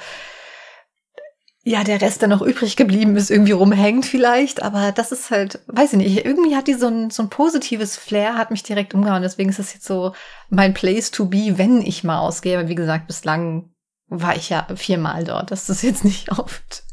[1.69, 4.63] ja, der Rest, der noch übrig geblieben ist, irgendwie rumhängt vielleicht.
[4.63, 7.95] Aber das ist halt, weiß ich nicht, irgendwie hat die so ein, so ein positives
[7.95, 9.21] Flair, hat mich direkt umgehauen.
[9.21, 10.15] Deswegen ist das jetzt so
[10.49, 12.59] mein Place to be, wenn ich mal ausgehe.
[12.59, 13.71] Aber wie gesagt, bislang
[14.07, 15.51] war ich ja viermal dort.
[15.51, 16.85] Das ist jetzt nicht oft.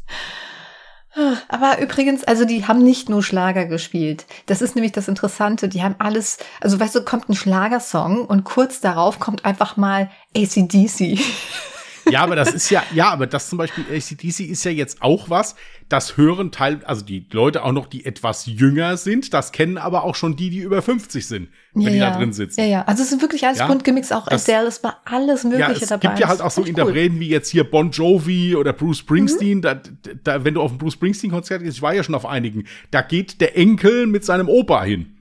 [1.48, 4.26] Aber übrigens, also die haben nicht nur Schlager gespielt.
[4.44, 5.70] Das ist nämlich das Interessante.
[5.70, 10.10] Die haben alles, also weißt du, kommt ein Schlagersong und kurz darauf kommt einfach mal
[10.36, 11.18] ACDC.
[12.10, 15.28] Ja, aber das ist ja, ja, aber das zum Beispiel ACDC ist ja jetzt auch
[15.28, 15.56] was,
[15.88, 20.04] das hören Teil, also die Leute auch noch, die etwas jünger sind, das kennen aber
[20.04, 22.60] auch schon die, die über 50 sind, wenn ja, die da drin sitzen.
[22.60, 23.66] Ja, ja, also es ist wirklich alles ja?
[23.66, 26.08] bunt gemixt, auch das, Adele, es war alles Mögliche ja, es dabei.
[26.08, 27.20] Es gibt ja halt auch so Interpreten cool.
[27.20, 29.62] wie jetzt hier Bon Jovi oder Bruce Springsteen, mhm.
[29.62, 29.80] da,
[30.22, 33.02] da, wenn du auf ein Bruce Springsteen-Konzert gehst, ich war ja schon auf einigen, da
[33.02, 35.16] geht der Enkel mit seinem Opa hin.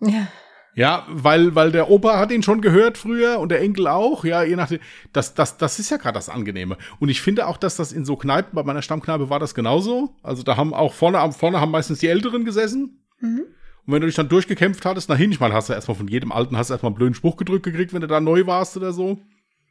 [0.00, 0.28] Ja.
[0.74, 4.42] Ja, weil, weil der Opa hat ihn schon gehört früher und der Enkel auch, ja,
[4.42, 4.80] je nachdem.
[5.12, 6.78] Das, das, das ist ja gerade das Angenehme.
[6.98, 10.16] Und ich finde auch, dass das in so Kneipen, bei meiner Stammkneipe war das genauso.
[10.22, 13.04] Also da haben auch vorne, vorne haben meistens die Älteren gesessen.
[13.20, 13.44] Mhm.
[13.84, 16.08] Und wenn du dich dann durchgekämpft hattest, nach hin, ich meine, hast du erstmal von
[16.08, 18.76] jedem Alten, hast du erstmal einen blöden Spruch gedrückt gekriegt, wenn du da neu warst
[18.76, 19.18] oder so.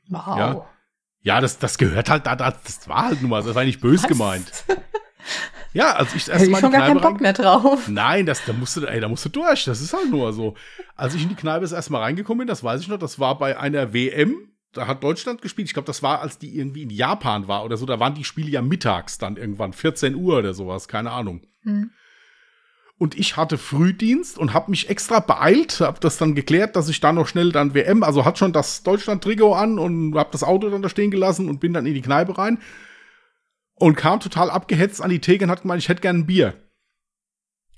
[0.10, 0.38] Wow.
[0.38, 0.66] Ja,
[1.22, 4.04] ja das, das gehört halt da, das war halt nur mal, das war nicht bös
[4.04, 4.10] Was?
[4.10, 4.52] gemeint.
[5.74, 7.88] Ja, als ich erst mal in die Kneipe gar keinen Bock mehr drauf.
[7.88, 9.66] Nein, das, da musst du, ey, da musst du durch.
[9.66, 10.56] Das ist halt nur so.
[10.96, 13.20] Als ich in die Kneipe das erste Mal reingekommen bin, das weiß ich noch, das
[13.20, 14.50] war bei einer WM.
[14.74, 15.68] Da hat Deutschland gespielt.
[15.68, 17.86] Ich glaube, das war, als die irgendwie in Japan war oder so.
[17.86, 21.42] Da waren die Spiele ja mittags dann irgendwann, 14 Uhr oder sowas, keine Ahnung.
[21.64, 21.92] Hm.
[22.98, 27.00] Und ich hatte Frühdienst und habe mich extra beeilt, habe das dann geklärt, dass ich
[27.00, 30.70] da noch schnell dann WM, also hat schon das Deutschland-Trikot an und habe das Auto
[30.70, 32.60] dann da stehen gelassen und bin dann in die Kneipe rein
[33.82, 36.54] und kam total abgehetzt an die Theke und hat gemeint, ich hätte gern ein Bier.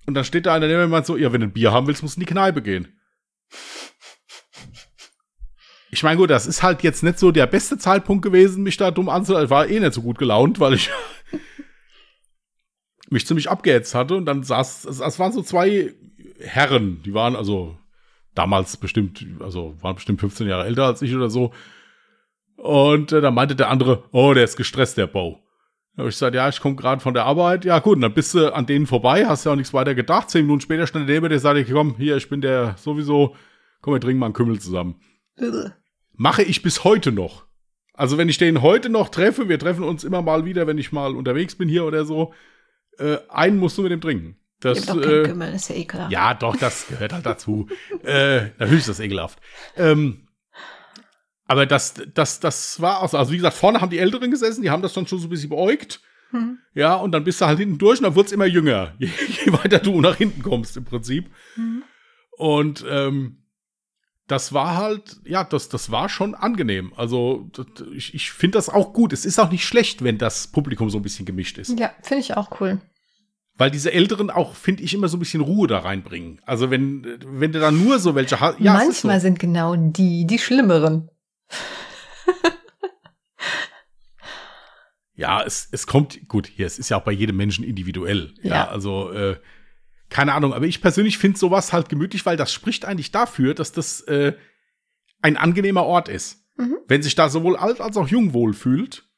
[0.05, 2.03] Und dann steht da einer neben mir so, ja, wenn du ein Bier haben willst,
[2.03, 2.99] musst du in die Kneipe gehen.
[5.91, 8.91] Ich meine, gut, das ist halt jetzt nicht so der beste Zeitpunkt gewesen, mich da
[8.91, 9.49] dumm anzuhören.
[9.49, 10.89] War eh nicht so gut gelaunt, weil ich
[13.09, 14.15] mich ziemlich abgehetzt hatte.
[14.15, 15.93] Und dann saß, es waren so zwei
[16.39, 17.77] Herren, die waren also
[18.35, 21.53] damals bestimmt, also waren bestimmt 15 Jahre älter als ich oder so.
[22.57, 25.42] Und äh, dann meinte der andere, oh, der ist gestresst, der Bau.
[25.97, 27.65] Habe ich gesagt, ja, ich komme gerade von der Arbeit.
[27.65, 30.29] Ja, gut, dann bist du an denen vorbei, hast ja auch nichts weiter gedacht.
[30.31, 33.35] Zehn Minuten später stand der neben dir, sagte ich, komm, hier, ich bin der sowieso,
[33.81, 34.95] komm, wir trinken mal einen Kümmel zusammen.
[36.15, 37.45] Mache ich bis heute noch.
[37.93, 40.91] Also, wenn ich den heute noch treffe, wir treffen uns immer mal wieder, wenn ich
[40.91, 42.33] mal unterwegs bin hier oder so,
[42.97, 44.35] äh, einen musst du mit dem trinken.
[44.61, 46.11] Das, doch äh, Kümmel, ist ja ekelhaft.
[46.11, 47.67] Ja, doch, das gehört halt dazu.
[48.03, 49.39] äh, natürlich ist das ekelhaft.
[49.75, 50.27] Ähm,
[51.53, 53.15] aber das, das, das war auch so.
[53.15, 55.29] Also, wie gesagt, vorne haben die Älteren gesessen, die haben das dann schon so ein
[55.29, 56.01] bisschen beäugt.
[56.31, 56.57] Hm.
[56.73, 59.07] Ja, und dann bist du halt hinten durch und dann wird's immer jünger, je,
[59.45, 61.29] je, weiter du nach hinten kommst im Prinzip.
[61.53, 61.83] Hm.
[62.39, 63.43] Und ähm,
[64.27, 66.91] das war halt, ja, das, das war schon angenehm.
[66.97, 69.13] Also das, ich, ich finde das auch gut.
[69.13, 71.79] Es ist auch nicht schlecht, wenn das Publikum so ein bisschen gemischt ist.
[71.79, 72.81] Ja, finde ich auch cool.
[73.55, 76.41] Weil diese Älteren auch, finde ich, immer so ein bisschen Ruhe da reinbringen.
[76.47, 78.59] Also wenn, wenn du dann nur so welche hast.
[78.59, 79.25] Ja, Manchmal so.
[79.25, 81.11] sind genau die, die Schlimmeren.
[85.15, 88.33] ja, es, es kommt, gut, hier, es ist ja auch bei jedem Menschen individuell.
[88.41, 88.67] Ja, Ja.
[88.69, 89.37] also, äh,
[90.09, 93.71] keine Ahnung, aber ich persönlich finde sowas halt gemütlich, weil das spricht eigentlich dafür, dass
[93.71, 94.33] das äh,
[95.21, 96.45] ein angenehmer Ort ist.
[96.57, 96.77] Mhm.
[96.87, 99.09] Wenn sich da sowohl alt als auch jung wohlfühlt.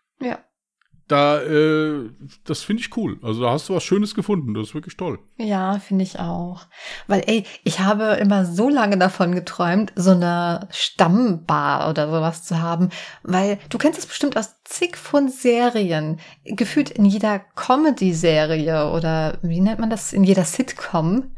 [1.07, 2.09] Da, äh,
[2.45, 3.19] das finde ich cool.
[3.21, 5.19] Also da hast du was Schönes gefunden, das ist wirklich toll.
[5.37, 6.65] Ja, finde ich auch.
[7.05, 12.59] Weil, ey, ich habe immer so lange davon geträumt, so eine Stammbar oder sowas zu
[12.59, 12.89] haben.
[13.21, 16.19] Weil du kennst es bestimmt aus zig von Serien.
[16.43, 20.11] Gefühlt in jeder Comedy-Serie oder wie nennt man das?
[20.11, 21.35] In jeder Sitcom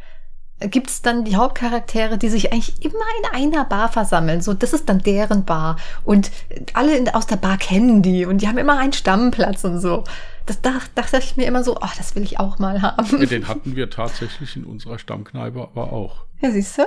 [0.59, 4.41] gibt es dann die Hauptcharaktere, die sich eigentlich immer in einer Bar versammeln.
[4.41, 5.77] So, das ist dann deren Bar.
[6.03, 6.31] Und
[6.73, 10.03] alle in, aus der Bar kennen die und die haben immer einen Stammplatz und so.
[10.47, 13.19] Das dach- dachte ich mir immer so, oh, das will ich auch mal haben.
[13.19, 16.25] Ja, den hatten wir tatsächlich in unserer Stammkneipe aber auch.
[16.41, 16.83] Ja, siehst du?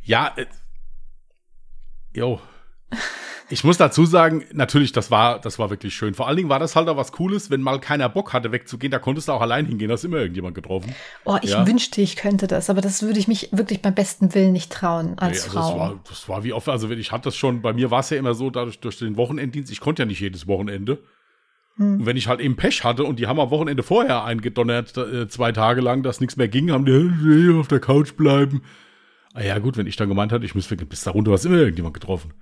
[0.00, 0.46] Ja, äh,
[2.14, 2.40] jo.
[3.52, 6.14] Ich muss dazu sagen, natürlich, das war, das war wirklich schön.
[6.14, 8.90] Vor allen Dingen war das halt auch was Cooles, wenn mal keiner Bock hatte wegzugehen,
[8.90, 10.94] da konntest du auch allein hingehen, da hast immer irgendjemand getroffen.
[11.26, 11.66] Oh, ich Ja.
[11.66, 15.18] wünschte, ich könnte das, aber das würde ich mich wirklich beim besten Willen nicht trauen
[15.18, 15.68] als Nee, also Frau.
[15.70, 18.08] Das war, das war wie oft, also ich hatte das schon, bei mir war es
[18.08, 21.00] ja immer so, dadurch durch den Wochenenddienst, ich konnte ja nicht jedes Wochenende.
[21.76, 22.00] Hm.
[22.00, 25.28] Und wenn ich halt eben Pech hatte und die haben am Wochenende vorher eingedonnert, äh,
[25.28, 26.92] zwei Tage lang, dass nichts mehr ging, haben die
[27.52, 28.62] "Hey, auf der Couch bleiben.
[29.34, 31.44] Ah ja, gut, wenn ich dann gemeint hatte, ich muss wirklich bis da runter, was
[31.46, 32.34] immer irgendjemand getroffen.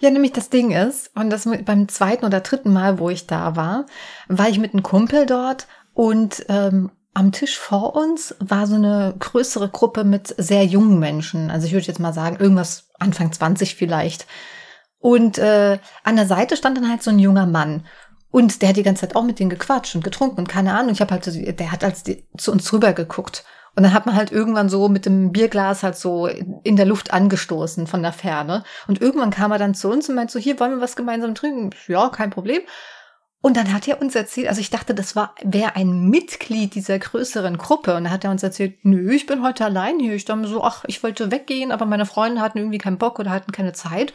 [0.00, 3.56] Ja, nämlich das Ding ist, und das beim zweiten oder dritten Mal, wo ich da
[3.56, 3.86] war,
[4.28, 9.14] war ich mit einem Kumpel dort und ähm, am Tisch vor uns war so eine
[9.18, 11.50] größere Gruppe mit sehr jungen Menschen.
[11.50, 14.26] Also ich würde jetzt mal sagen, irgendwas Anfang 20 vielleicht.
[14.98, 17.86] Und äh, an der Seite stand dann halt so ein junger Mann.
[18.32, 20.90] Und der hat die ganze Zeit auch mit denen gequatscht und getrunken und keine Ahnung.
[20.92, 23.44] Ich habe halt, so- der hat als die, zu uns rüber geguckt.
[23.76, 27.12] Und dann hat man halt irgendwann so mit dem Bierglas halt so in der Luft
[27.12, 28.62] angestoßen von der Ferne.
[28.86, 31.34] Und irgendwann kam er dann zu uns und meinte so, hier wollen wir was gemeinsam
[31.34, 31.70] trinken.
[31.88, 32.62] Ja, kein Problem.
[33.40, 36.98] Und dann hat er uns erzählt, also ich dachte, das war, wäre ein Mitglied dieser
[36.98, 37.94] größeren Gruppe.
[37.94, 40.14] Und dann hat er uns erzählt, nö, ich bin heute allein hier.
[40.14, 43.18] Ich dachte mir so, ach, ich wollte weggehen, aber meine Freunde hatten irgendwie keinen Bock
[43.18, 44.14] oder hatten keine Zeit.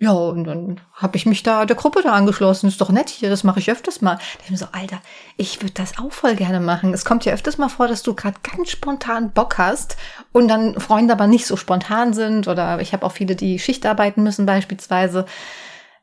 [0.00, 2.66] Ja, und dann habe ich mich da der Gruppe da angeschlossen.
[2.66, 4.16] Ist doch nett hier, das mache ich öfters mal.
[4.16, 5.00] Da ich mir so, Alter,
[5.36, 6.92] ich würde das auch voll gerne machen.
[6.92, 9.96] Es kommt ja öfters mal vor, dass du gerade ganz spontan Bock hast
[10.32, 12.48] und dann Freunde aber nicht so spontan sind.
[12.48, 15.26] Oder ich habe auch viele, die Schicht arbeiten müssen beispielsweise.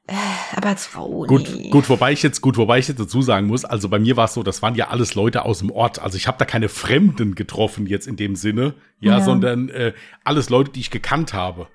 [0.07, 0.13] Äh,
[0.55, 1.69] aber als Frau, Gut, nee.
[1.69, 4.25] gut, wobei ich jetzt, gut, wobei ich jetzt dazu sagen muss, also bei mir war
[4.25, 5.99] es so, das waren ja alles Leute aus dem Ort.
[6.01, 9.21] Also ich habe da keine Fremden getroffen jetzt in dem Sinne, ja, Ja.
[9.23, 11.67] sondern äh, alles Leute, die ich gekannt habe.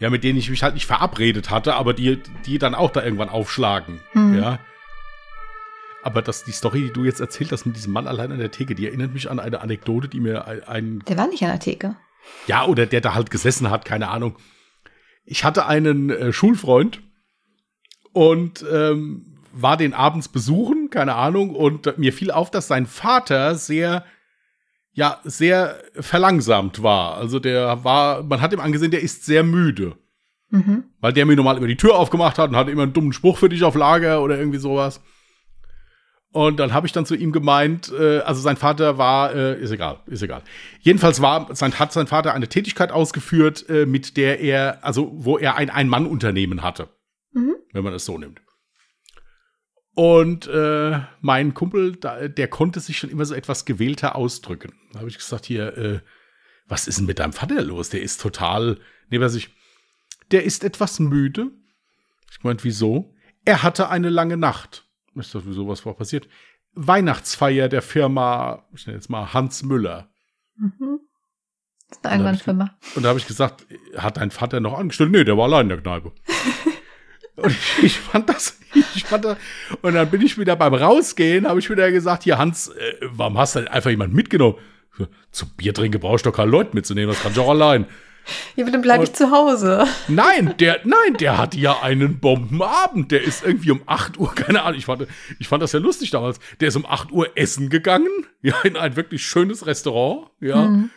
[0.00, 3.04] Ja, mit denen ich mich halt nicht verabredet hatte, aber die, die dann auch da
[3.04, 4.00] irgendwann aufschlagen.
[4.12, 4.34] Hm.
[4.34, 4.58] Ja.
[6.02, 8.50] Aber das, die Story, die du jetzt erzählt hast mit diesem Mann allein an der
[8.50, 11.50] Theke, die erinnert mich an eine Anekdote, die mir ein, ein Der war nicht an
[11.50, 11.96] der Theke.
[12.46, 14.36] ja, oder der da halt gesessen hat, keine Ahnung.
[15.26, 17.02] Ich hatte einen äh, Schulfreund
[18.12, 23.54] und ähm, war den abends besuchen, keine Ahnung, und mir fiel auf, dass sein Vater
[23.56, 24.06] sehr,
[24.92, 27.16] ja, sehr verlangsamt war.
[27.16, 29.96] Also der war, man hat ihm angesehen, der ist sehr müde.
[30.50, 30.84] Mhm.
[31.00, 33.38] Weil der mir normal immer die Tür aufgemacht hat und hatte immer einen dummen Spruch
[33.38, 35.00] für dich auf Lager oder irgendwie sowas.
[36.32, 39.72] Und dann habe ich dann zu ihm gemeint, äh, also sein Vater war, äh, ist
[39.72, 40.42] egal, ist egal.
[40.80, 45.38] Jedenfalls war, sein, hat sein Vater eine Tätigkeit ausgeführt, äh, mit der er, also wo
[45.38, 46.88] er ein Ein-Mann-Unternehmen hatte,
[47.32, 47.54] Mhm.
[47.72, 48.40] wenn man es so nimmt.
[49.94, 54.72] Und äh, mein Kumpel, da, der konnte sich schon immer so etwas gewählter ausdrücken.
[54.92, 56.00] Da habe ich gesagt, hier, äh,
[56.66, 57.90] was ist denn mit deinem Vater los?
[57.90, 59.50] Der ist total neben sich.
[60.30, 61.50] Der ist etwas müde.
[62.30, 63.14] Ich meinte, wieso?
[63.44, 64.86] Er hatte eine lange Nacht.
[65.16, 66.28] Ich dachte, wieso, was war passiert?
[66.74, 70.08] Weihnachtsfeier der Firma, ich nenne jetzt mal Hans Müller.
[70.56, 71.00] Mhm.
[71.88, 72.78] Das ist eine Einwandfirma.
[72.94, 75.10] Und da habe ich gesagt, hat dein Vater noch angestellt?
[75.10, 76.12] Nee, der war allein in der Kneipe.
[77.42, 78.58] und ich, fand das,
[78.94, 79.36] ich fand das,
[79.82, 83.38] und dann bin ich wieder beim Rausgehen, habe ich wieder gesagt, hier Hans, äh, warum
[83.38, 84.56] hast du denn einfach jemanden mitgenommen?
[85.30, 87.86] Zum Bier trinken brauchst du doch keine Leute mitzunehmen, das kannst du auch allein.
[88.54, 89.86] Ja, aber dann bleibe ich zu Hause.
[90.08, 93.10] Nein, der, nein, der hatte ja einen Bombenabend.
[93.10, 95.06] Der ist irgendwie um 8 Uhr, keine Ahnung, ich fand,
[95.38, 96.38] ich fand das ja lustig damals.
[96.60, 100.68] Der ist um 8 Uhr essen gegangen, ja, in ein wirklich schönes Restaurant, ja.
[100.68, 100.90] Mhm.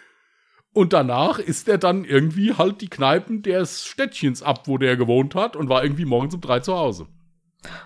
[0.74, 5.36] Und danach ist er dann irgendwie halt die Kneipen des Städtchens ab, wo der gewohnt
[5.36, 7.08] hat und war irgendwie morgens um drei zu Hause.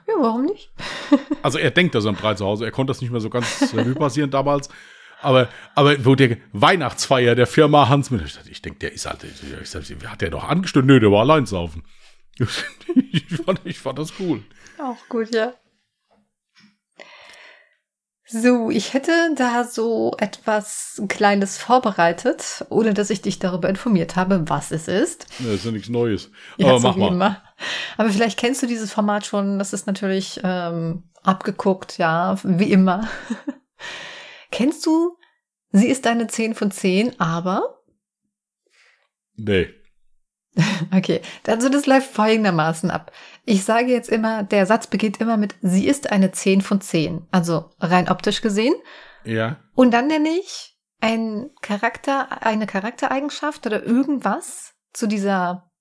[0.07, 0.71] Ja, warum nicht?
[1.43, 3.29] Also er denkt, dass er um drei zu Hause, er konnte das nicht mehr so
[3.29, 4.69] ganz Revue passieren damals.
[5.21, 9.69] Aber, aber wo der Weihnachtsfeier der Firma Hans Müller, ich denke, der ist halt, ich
[9.69, 10.87] sag, hat der doch angestimmt?
[10.87, 11.83] Nö, der war allein saufen.
[12.39, 14.43] ich, fand, ich fand das cool.
[14.77, 15.53] Auch gut, ja.
[18.29, 24.49] So, ich hätte da so etwas Kleines vorbereitet, ohne dass ich dich darüber informiert habe,
[24.49, 25.27] was es ist.
[25.39, 26.29] Ja, ist ja nichts Neues.
[26.57, 27.07] Ja, Aber so mach mal.
[27.07, 27.43] Immer.
[27.95, 29.59] Aber vielleicht kennst du dieses Format schon.
[29.59, 33.07] Das ist natürlich ähm, abgeguckt, ja, wie immer.
[34.51, 35.17] kennst du,
[35.71, 37.81] sie ist eine 10 von 10, aber?
[39.35, 39.69] Nee.
[40.95, 43.11] Okay, also das läuft folgendermaßen ab.
[43.49, 47.27] Ich sage jetzt immer, der Satz beginnt immer mit, sie ist eine 10 von 10.
[47.31, 48.75] Also rein optisch gesehen.
[49.23, 49.55] Ja.
[49.73, 55.71] Und dann nenne ich ein Charakter, eine Charaktereigenschaft oder irgendwas zu dieser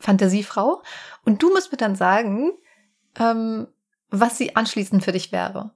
[0.00, 0.82] Fantasiefrau.
[1.24, 2.50] Und du musst mir dann sagen,
[3.16, 3.68] ähm,
[4.10, 5.70] was sie anschließend für dich wäre.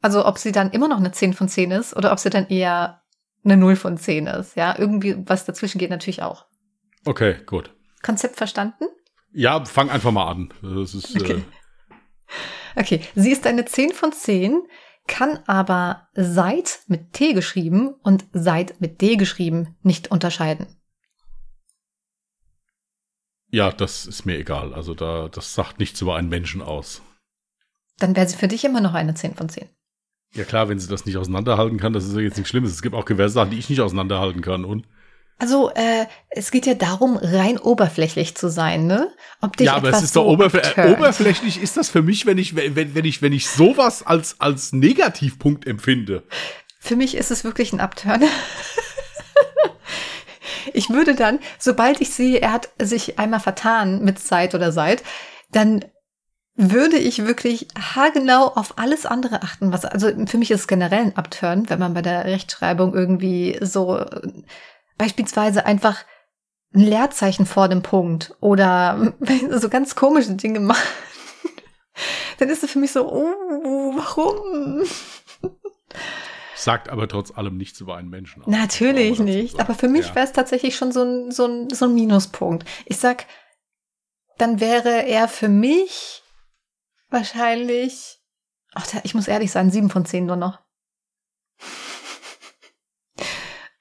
[0.00, 2.46] Also ob sie dann immer noch eine 10 von 10 ist oder ob sie dann
[2.46, 3.02] eher
[3.44, 4.54] eine 0 von 10 ist.
[4.54, 6.46] Ja, irgendwie was dazwischen geht natürlich auch.
[7.04, 7.74] Okay, gut.
[8.04, 8.84] Konzept verstanden?
[9.32, 10.52] Ja, fang einfach mal an.
[10.62, 11.42] Das ist, okay.
[12.74, 14.62] Äh okay, sie ist eine 10 von 10,
[15.06, 20.66] kann aber seit mit T geschrieben und seit mit D geschrieben nicht unterscheiden.
[23.52, 24.74] Ja, das ist mir egal.
[24.74, 27.02] Also da, das sagt nichts über einen Menschen aus.
[27.98, 29.68] Dann wäre sie für dich immer noch eine 10 von 10.
[30.34, 32.70] Ja klar, wenn sie das nicht auseinanderhalten kann, das ist ja jetzt nichts Schlimmes.
[32.70, 34.64] Es gibt auch gewisse Sachen, die ich nicht auseinanderhalten kann.
[34.64, 34.86] Und
[35.40, 39.12] also äh, es geht ja darum, rein oberflächlich zu sein, ne?
[39.40, 40.98] Ob dich ja, aber es ist so doch oberfl abturnt.
[40.98, 44.72] oberflächlich ist das für mich, wenn ich wenn, wenn ich wenn ich sowas als als
[44.72, 46.24] Negativpunkt empfinde.
[46.78, 48.22] Für mich ist es wirklich ein Upturn.
[50.74, 55.02] ich würde dann, sobald ich sehe, er hat sich einmal vertan mit Seit oder Seit,
[55.50, 55.84] dann
[56.56, 61.04] würde ich wirklich haargenau auf alles andere achten, was, also für mich ist es generell
[61.06, 64.04] ein Upturn, wenn man bei der Rechtschreibung irgendwie so
[65.00, 66.04] beispielsweise einfach
[66.74, 69.14] ein Leerzeichen vor dem Punkt oder
[69.50, 70.86] so ganz komische Dinge machen,
[72.38, 74.84] dann ist es für mich so, oh, warum?
[76.54, 78.42] Sagt aber trotz allem nichts über einen Menschen.
[78.42, 78.48] Aus.
[78.48, 79.58] Natürlich nicht.
[79.58, 80.14] Aber für mich ja.
[80.16, 82.68] wäre es tatsächlich schon so ein, so, ein, so ein Minuspunkt.
[82.84, 83.24] Ich sag,
[84.36, 86.22] dann wäre er für mich
[87.08, 88.18] wahrscheinlich,
[88.74, 90.58] ach, ich muss ehrlich sein, sieben von zehn nur noch.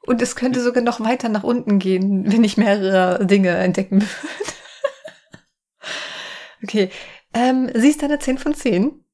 [0.10, 4.34] Und es könnte sogar noch weiter nach unten gehen, wenn ich mehrere Dinge entdecken würde.
[6.64, 6.90] okay.
[7.32, 9.06] Ähm, sie ist eine 10 von 10.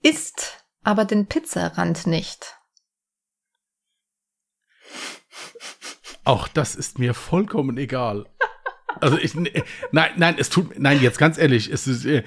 [0.00, 2.56] Isst aber den Pizzarand nicht.
[6.22, 8.26] Auch das ist mir vollkommen egal.
[9.00, 12.22] Also ich, nein, nein, es tut, nein, jetzt ganz ehrlich, es ist, äh,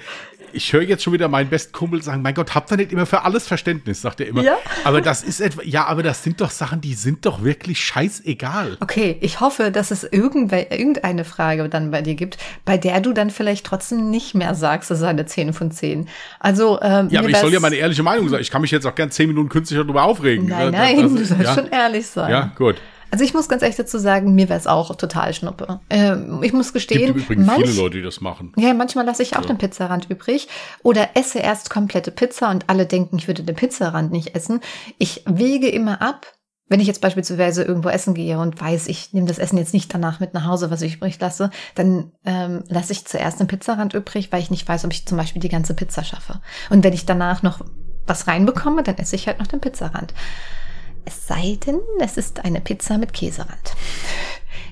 [0.56, 3.06] ich höre jetzt schon wieder meinen besten Kumpel sagen, mein Gott, habt ihr nicht immer
[3.06, 4.42] für alles Verständnis, sagt er immer.
[4.42, 4.56] Ja?
[4.84, 8.78] Aber das ist etwa, ja, aber das sind doch Sachen, die sind doch wirklich scheißegal.
[8.80, 13.30] Okay, ich hoffe, dass es irgendeine Frage dann bei dir gibt, bei der du dann
[13.30, 16.08] vielleicht trotzdem nicht mehr sagst, es ist eine 10 von 10.
[16.40, 18.42] Also, ähm, Ja, aber ich soll ja meine ehrliche Meinung sagen.
[18.42, 20.46] Ich kann mich jetzt auch gern 10 Minuten künstlich darüber aufregen.
[20.46, 21.54] Nein, nein, das, das, du sollst ja?
[21.54, 22.30] schon ehrlich sein.
[22.30, 22.76] Ja, gut.
[23.10, 25.80] Also ich muss ganz ehrlich dazu sagen, mir wäre es auch total schnuppe.
[25.90, 27.02] Ähm, ich muss gestehen.
[27.02, 28.52] Es gibt übrigens manch, viele Leute, die das machen.
[28.56, 29.48] Ja, manchmal lasse ich auch ja.
[29.48, 30.48] den Pizzarand übrig
[30.82, 34.60] oder esse erst komplette Pizza und alle denken, ich würde den Pizzarand nicht essen.
[34.98, 36.26] Ich wege immer ab,
[36.68, 39.92] wenn ich jetzt beispielsweise irgendwo essen gehe und weiß, ich nehme das Essen jetzt nicht
[39.94, 43.94] danach mit nach Hause, was ich übrig lasse, dann ähm, lasse ich zuerst den Pizzarand
[43.94, 46.40] übrig, weil ich nicht weiß, ob ich zum Beispiel die ganze Pizza schaffe.
[46.70, 47.60] Und wenn ich danach noch
[48.06, 50.12] was reinbekomme, dann esse ich halt noch den Pizzarand.
[51.06, 53.74] Es sei denn, es ist eine Pizza mit Käserand.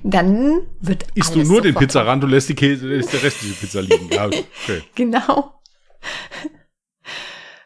[0.03, 3.81] Dann wird Isst du nur den Pizzarand und lässt die Käse, lässt der restliche Pizza
[3.81, 4.11] liegen.
[4.11, 4.45] Ja, okay.
[4.95, 5.63] Genau.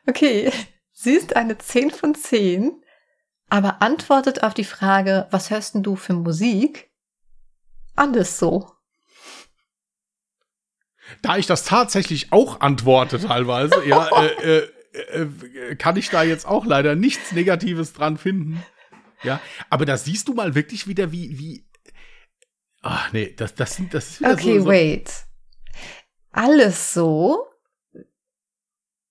[0.07, 0.53] Okay,
[0.93, 2.81] sie ist eine 10 von 10,
[3.49, 6.91] aber antwortet auf die Frage, was hörst denn du für Musik?
[7.97, 8.71] Alles so.
[11.23, 16.47] Da ich das tatsächlich auch antworte teilweise, ja, äh, äh, äh, kann ich da jetzt
[16.47, 18.63] auch leider nichts Negatives dran finden.
[19.23, 21.67] Ja, aber da siehst du mal wirklich wieder, wie, wie.
[22.83, 25.13] Ach nee, das, das sind, das ist wieder Okay, so, so wait.
[26.31, 27.47] Alles so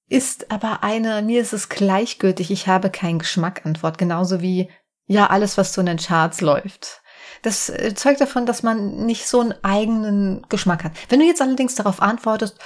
[0.10, 4.70] ist aber eine, mir ist es gleichgültig, ich habe keinen Geschmack-Antwort, genauso wie,
[5.06, 7.02] ja, alles, was so in den Charts läuft.
[7.42, 10.94] Das äh, zeugt davon, dass man nicht so einen eigenen Geschmack hat.
[11.10, 12.58] Wenn du jetzt allerdings darauf antwortest,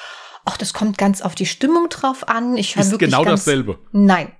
[0.46, 2.58] ach, das kommt ganz auf die Stimmung drauf an.
[2.58, 3.80] Ich höre wirklich genau ganz, dasselbe.
[3.92, 4.32] Nein.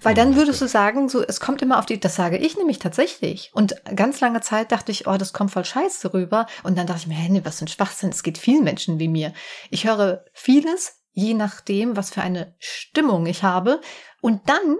[0.00, 2.78] Weil dann würdest du sagen, so, es kommt immer auf die, das sage ich nämlich
[2.78, 3.50] tatsächlich.
[3.52, 6.46] Und ganz lange Zeit dachte ich, oh, das kommt voll scheiße rüber.
[6.62, 8.98] Und dann dachte ich mir, hey, nee, was für ein Schwachsinn, es geht vielen Menschen
[8.98, 9.34] wie mir.
[9.70, 13.82] Ich höre vieles, je nachdem, was für eine Stimmung ich habe.
[14.22, 14.76] Und dann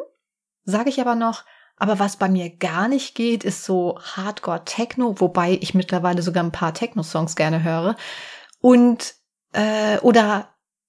[0.65, 1.45] sage ich aber noch,
[1.77, 6.45] Aber was bei mir gar nicht geht, ist so Hardcore Techno, wobei ich mittlerweile sogar
[6.45, 7.97] ein paar Techno-Songs gerne höre.
[8.61, 9.15] Und
[9.53, 10.49] äh, oder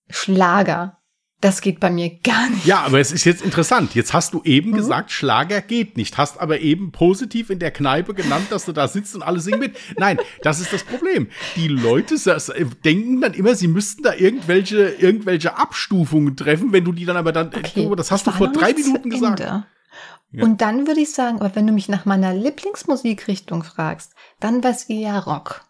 [0.09, 0.97] Schlager.
[1.43, 2.65] Das geht bei mir gar nicht.
[2.65, 3.95] Ja, aber es ist jetzt interessant.
[3.95, 4.75] Jetzt hast du eben mhm.
[4.75, 6.17] gesagt, Schlager geht nicht.
[6.17, 9.59] Hast aber eben positiv in der Kneipe genannt, dass du da sitzt und alle singen
[9.59, 9.77] mit.
[9.97, 11.27] Nein, das ist das Problem.
[11.57, 12.15] Die Leute
[12.85, 17.33] denken dann immer, sie müssten da irgendwelche, irgendwelche Abstufungen treffen, wenn du die dann aber
[17.33, 19.41] dann, okay, das hast du vor drei Minuten gesagt.
[19.41, 19.65] Ja.
[20.41, 24.85] Und dann würde ich sagen, aber wenn du mich nach meiner Lieblingsmusikrichtung fragst, dann es
[24.85, 25.65] eher Rock.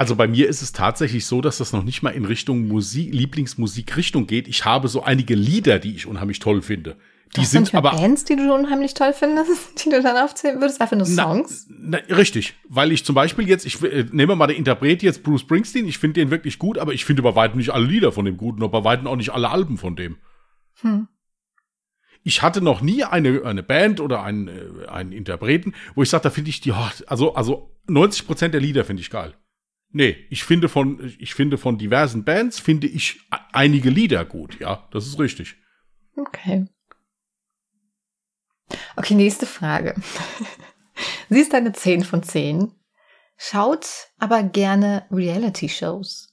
[0.00, 3.12] Also bei mir ist es tatsächlich so, dass das noch nicht mal in Richtung Musik,
[3.12, 4.48] Lieblingsmusikrichtung geht.
[4.48, 6.96] Ich habe so einige Lieder, die ich unheimlich toll finde.
[7.36, 9.50] Die Hast sind aber Bands, die du unheimlich toll findest,
[9.84, 11.66] die du dann aufzählen würdest, einfach nur Songs.
[11.68, 15.22] Na, na, richtig, weil ich zum Beispiel jetzt, ich äh, nehme mal den Interpret jetzt
[15.22, 15.86] Bruce Springsteen.
[15.86, 18.38] Ich finde den wirklich gut, aber ich finde bei weitem nicht alle Lieder von dem
[18.38, 20.16] gut und bei weitem auch nicht alle Alben von dem.
[20.80, 21.08] Hm.
[22.22, 26.22] Ich hatte noch nie eine, eine Band oder einen, äh, einen Interpreten, wo ich sage,
[26.22, 26.72] da finde ich die,
[27.06, 29.34] also, also 90 Prozent der Lieder finde ich geil.
[29.92, 33.20] Nee, ich finde von, ich finde von diversen Bands finde ich
[33.52, 35.56] einige Lieder gut, ja, das ist richtig.
[36.16, 36.66] Okay.
[38.96, 39.94] Okay, nächste Frage.
[41.28, 42.72] Sie ist eine 10 von 10,
[43.36, 43.86] schaut
[44.18, 46.28] aber gerne Reality-Shows.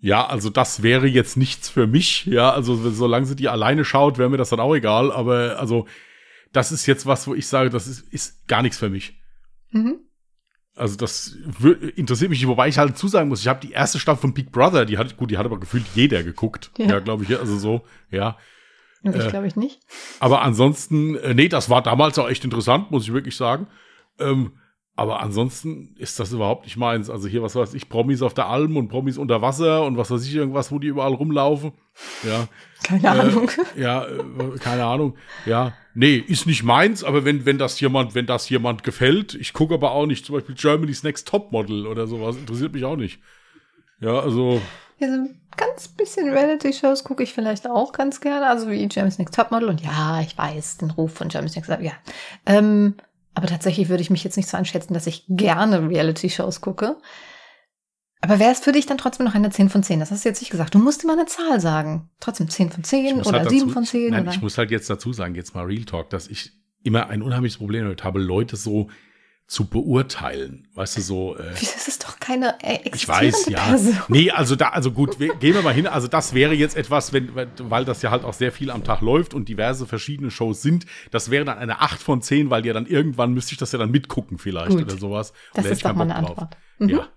[0.00, 4.16] Ja, also das wäre jetzt nichts für mich, ja, also solange sie die alleine schaut,
[4.16, 5.88] wäre mir das dann auch egal, aber also
[6.52, 9.17] das ist jetzt was, wo ich sage, das ist, ist gar nichts für mich.
[9.70, 10.00] Mhm.
[10.74, 11.36] Also das
[11.96, 14.84] interessiert mich wobei ich halt zusagen muss, ich habe die erste Staffel von Big Brother,
[14.84, 16.70] die hat, gut, die hat aber gefühlt jeder geguckt.
[16.78, 18.38] Ja, ja glaube ich, also so, ja.
[19.02, 19.80] Ich äh, glaube ich nicht.
[20.20, 23.66] Aber ansonsten, äh, nee, das war damals auch echt interessant, muss ich wirklich sagen.
[24.20, 24.52] Ähm,
[24.98, 27.08] aber ansonsten ist das überhaupt nicht meins.
[27.08, 30.10] Also hier, was weiß ich, Promis auf der Alm und Promis unter Wasser und was
[30.10, 31.70] weiß ich, irgendwas, wo die überall rumlaufen.
[32.24, 32.48] Ja.
[32.82, 33.50] Keine äh, Ahnung.
[33.76, 35.14] Ja, äh, keine Ahnung.
[35.46, 35.72] Ja.
[35.94, 39.74] Nee, ist nicht meins, aber wenn, wenn das jemand, wenn das jemand gefällt, ich gucke
[39.74, 43.20] aber auch nicht, zum Beispiel Germany's Next Topmodel oder sowas, interessiert mich auch nicht.
[44.00, 44.60] Ja, also.
[44.98, 49.36] Ja, so ganz bisschen Reality-Shows gucke ich vielleicht auch ganz gerne, also wie Germany's Next
[49.36, 51.92] Topmodel und ja, ich weiß, den Ruf von Germany's Next, ja.
[52.46, 52.94] Ähm,
[53.38, 56.96] aber tatsächlich würde ich mich jetzt nicht so einschätzen, dass ich gerne Reality-Shows gucke.
[58.20, 60.00] Aber wäre es für dich dann trotzdem noch eine 10 von 10?
[60.00, 60.74] Das hast du jetzt nicht gesagt.
[60.74, 62.10] Du musst immer eine Zahl sagen.
[62.18, 64.10] Trotzdem 10 von 10 oder halt 7 dazu, von 10.
[64.10, 64.32] Nein, oder?
[64.32, 66.50] ich muss halt jetzt dazu sagen, jetzt mal Real Talk, dass ich
[66.82, 68.88] immer ein unheimliches Problem damit habe, Leute so
[69.48, 70.68] zu beurteilen.
[70.74, 71.36] Weißt du, so.
[71.36, 73.64] Äh, das ist doch keine äh, Ich weiß, ja.
[73.64, 73.96] Person.
[74.08, 75.86] Nee, also da, also gut, wir, gehen wir mal hin.
[75.86, 79.00] Also das wäre jetzt etwas, wenn, weil das ja halt auch sehr viel am Tag
[79.00, 80.84] läuft und diverse verschiedene Shows sind.
[81.10, 83.78] Das wäre dann eine 8 von 10, weil ja dann irgendwann müsste ich das ja
[83.78, 84.82] dann mitgucken vielleicht gut.
[84.82, 85.32] oder sowas.
[85.54, 86.56] Das ist doch mal eine Antwort.
[86.78, 86.88] Mhm.
[86.90, 87.08] Ja.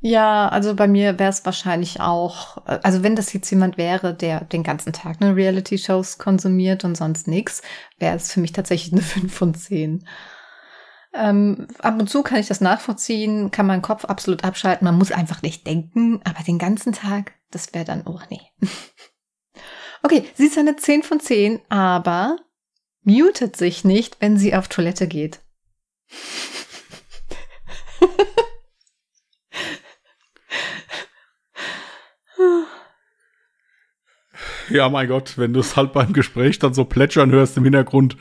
[0.00, 4.44] Ja, also bei mir wäre es wahrscheinlich auch, also wenn das jetzt jemand wäre, der
[4.44, 7.62] den ganzen Tag eine Reality-Shows konsumiert und sonst nichts,
[7.98, 10.06] wäre es für mich tatsächlich eine 5 von 10.
[11.14, 15.10] Ähm, ab und zu kann ich das nachvollziehen, kann meinen Kopf absolut abschalten, man muss
[15.10, 18.40] einfach nicht denken, aber den ganzen Tag, das wäre dann, oh nee.
[20.04, 22.36] okay, sie ist eine 10 von 10, aber
[23.02, 25.40] mutet sich nicht, wenn sie auf Toilette geht.
[34.70, 38.16] Ja, mein Gott, wenn du es halt beim Gespräch dann so plätschern hörst im Hintergrund,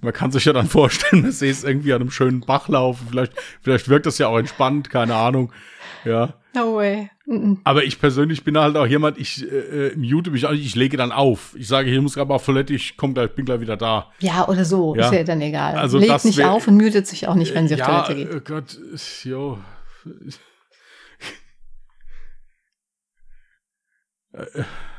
[0.00, 3.06] man kann sich ja dann vorstellen, man sehe es irgendwie an einem schönen Bach laufen.
[3.10, 3.32] Vielleicht,
[3.62, 5.52] vielleicht wirkt das ja auch entspannt, keine Ahnung.
[6.04, 6.34] Ja.
[6.54, 7.10] No way.
[7.26, 7.58] Mm -mm.
[7.64, 10.76] Aber ich persönlich bin halt auch jemand, ich äh, äh mute mich auch nicht, ich
[10.76, 11.56] lege dann auf.
[11.58, 14.12] Ich sage, hier muss gerade auf Toilette, ich komm gleich, bin gleich wieder da.
[14.20, 15.06] Ja, oder so, ja.
[15.06, 15.74] ist ja dann egal.
[15.74, 18.14] Also Legt nicht wär, auf und mutet sich auch nicht, wenn sie auf ja, Toilette
[18.14, 18.34] geht.
[18.36, 18.78] Oh Gott,
[19.24, 19.58] jo.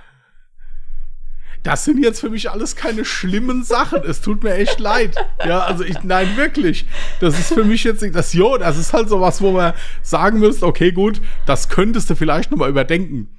[1.65, 4.03] Das sind jetzt für mich alles keine schlimmen Sachen.
[4.03, 5.15] Es tut mir echt leid.
[5.43, 6.85] Ja, also ich, nein, wirklich.
[7.19, 10.37] Das ist für mich jetzt nicht, das, jo, das ist halt sowas, wo man sagen
[10.37, 13.29] müsste, okay, gut, das könntest du vielleicht nochmal überdenken.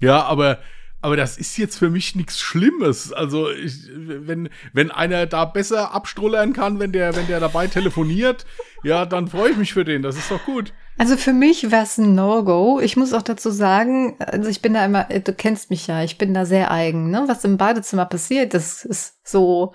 [0.00, 0.58] Ja, aber,
[1.00, 3.12] aber das ist jetzt für mich nichts Schlimmes.
[3.12, 8.46] Also, ich, wenn, wenn einer da besser abstrullern kann, wenn der, wenn der dabei telefoniert,
[8.82, 10.02] ja, dann freue ich mich für den.
[10.02, 10.72] Das ist doch gut.
[10.98, 12.80] Also für mich wäre es ein No-Go.
[12.80, 16.16] Ich muss auch dazu sagen, also ich bin da immer, du kennst mich ja, ich
[16.16, 17.10] bin da sehr eigen.
[17.10, 17.24] Ne?
[17.26, 19.72] Was im Badezimmer passiert, das ist so,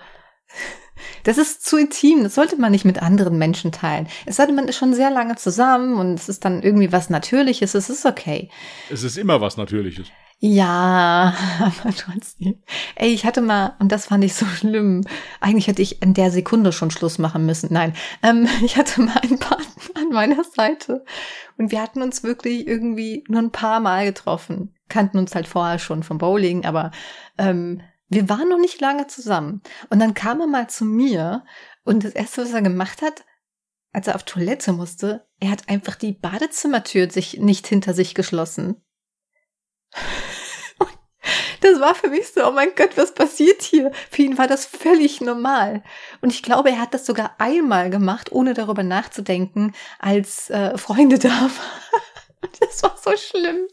[1.24, 2.22] das ist zu intim.
[2.22, 4.08] Das sollte man nicht mit anderen Menschen teilen.
[4.26, 7.10] Es sei denn, man ist schon sehr lange zusammen und es ist dann irgendwie was
[7.10, 7.74] Natürliches.
[7.74, 8.48] Es ist okay.
[8.90, 10.08] Es ist immer was Natürliches.
[10.44, 12.60] Ja, aber trotzdem.
[12.96, 15.04] Ey, ich hatte mal, und das fand ich so schlimm,
[15.40, 17.72] eigentlich hätte ich in der Sekunde schon Schluss machen müssen.
[17.72, 17.94] Nein,
[18.24, 21.04] ähm, ich hatte mal einen Partner an meiner Seite
[21.58, 24.74] und wir hatten uns wirklich irgendwie nur ein paar Mal getroffen.
[24.88, 26.90] kannten uns halt vorher schon vom Bowling, aber
[27.38, 27.80] ähm,
[28.12, 29.62] wir waren noch nicht lange zusammen.
[29.90, 31.44] Und dann kam er mal zu mir
[31.84, 33.24] und das Erste, was er gemacht hat,
[33.92, 38.82] als er auf Toilette musste, er hat einfach die Badezimmertür sich nicht hinter sich geschlossen.
[41.60, 43.92] Das war für mich so, oh mein Gott, was passiert hier?
[44.10, 45.84] Für ihn war das völlig normal.
[46.20, 51.20] Und ich glaube, er hat das sogar einmal gemacht, ohne darüber nachzudenken, als äh, Freunde
[51.20, 51.28] da
[52.40, 52.50] waren.
[52.58, 53.68] Das war so schlimm.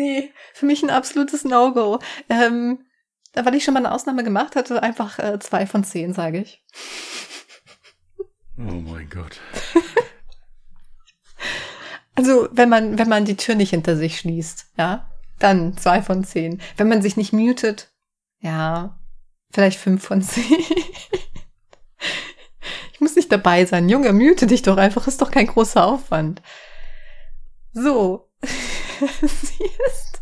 [0.00, 1.98] Nee, für mich ein absolutes No-Go.
[2.28, 2.86] Ähm,
[3.34, 6.64] weil ich schon mal eine Ausnahme gemacht hatte, einfach äh, zwei von zehn, sage ich.
[8.58, 9.40] Oh mein Gott.
[12.16, 16.22] Also, wenn man, wenn man die Tür nicht hinter sich schließt, ja, dann zwei von
[16.22, 16.60] zehn.
[16.76, 17.90] Wenn man sich nicht mutet,
[18.40, 18.98] ja,
[19.50, 20.58] vielleicht fünf von zehn.
[22.92, 23.88] ich muss nicht dabei sein.
[23.88, 26.42] Junge, mute dich doch einfach, ist doch kein großer Aufwand.
[27.72, 28.29] So.
[29.22, 30.20] sie ist,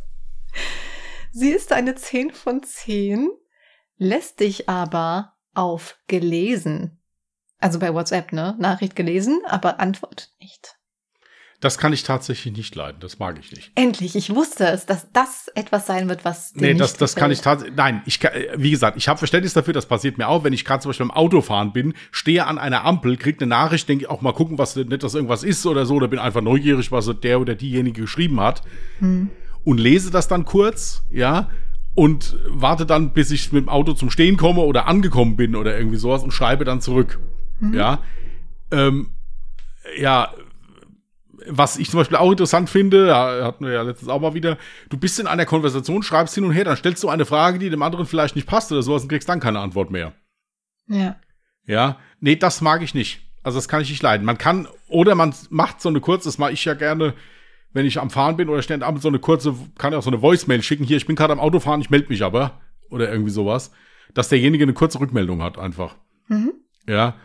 [1.33, 3.31] sie ist eine zehn von zehn,
[3.97, 7.03] lässt dich aber auf gelesen.
[7.59, 8.55] Also bei WhatsApp, ne?
[8.59, 10.78] Nachricht gelesen, aber antwortet nicht.
[11.61, 12.98] Das kann ich tatsächlich nicht leiden.
[13.00, 13.72] Das mag ich nicht.
[13.74, 17.32] Endlich, ich wusste es, dass das etwas sein wird, was dir Nee, das, das kann
[17.32, 17.76] ich tatsächlich.
[17.76, 20.52] Nein, ich kann, äh, wie gesagt, ich habe Verständnis dafür, das passiert mir auch, wenn
[20.52, 24.09] ich gerade zum Beispiel im Autofahren bin, stehe an einer Ampel, kriege eine Nachricht, denke
[24.09, 27.11] auch mal gucken, was nicht, dass irgendwas ist oder so, oder bin einfach neugierig, was
[27.22, 28.62] der oder diejenige geschrieben hat.
[29.00, 29.30] Hm.
[29.64, 31.50] Und lese das dann kurz, ja,
[31.96, 35.76] und warte dann, bis ich mit dem Auto zum Stehen komme oder angekommen bin oder
[35.76, 37.18] irgendwie sowas und schreibe dann zurück.
[37.59, 37.74] Mhm.
[37.74, 37.98] Ja.
[38.70, 39.11] Ähm,
[39.98, 40.32] ja,
[41.47, 44.59] was ich zum Beispiel auch interessant finde, hatten wir ja letztens auch mal wieder,
[44.89, 47.70] du bist in einer Konversation, schreibst hin und her, dann stellst du eine Frage, die
[47.70, 50.14] dem anderen vielleicht nicht passt oder sowas und kriegst dann keine Antwort mehr.
[50.89, 51.16] Ja.
[51.64, 53.20] Ja, nee, das mag ich nicht.
[53.43, 54.24] Also das kann ich nicht leiden.
[54.24, 57.14] Man kann, oder man macht so eine kurze, das mache ich ja gerne,
[57.72, 60.11] wenn ich am Fahren bin oder ständig abends so eine kurze, kann ja auch so
[60.11, 62.61] eine Voicemail schicken, hier, ich bin gerade am Autofahren, ich melde mich aber,
[62.91, 63.70] oder irgendwie sowas,
[64.14, 65.97] dass derjenige eine kurze Rückmeldung hat einfach.
[66.28, 66.53] Mhm.
[66.86, 67.16] Ja,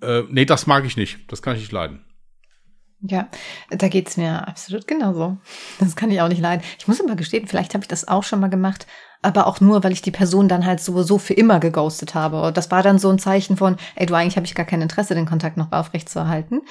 [0.00, 1.30] äh, nee, das mag ich nicht.
[1.30, 2.04] Das kann ich nicht leiden.
[3.04, 3.28] Ja,
[3.70, 5.36] da geht's mir absolut genauso.
[5.80, 6.64] Das kann ich auch nicht leiden.
[6.78, 8.86] Ich muss aber gestehen, vielleicht habe ich das auch schon mal gemacht,
[9.22, 12.42] aber auch nur, weil ich die Person dann halt sowieso für immer geghostet habe.
[12.42, 14.82] Und das war dann so ein Zeichen von, ey, du eigentlich habe ich gar kein
[14.82, 16.62] Interesse, den Kontakt noch aufrechtzuerhalten.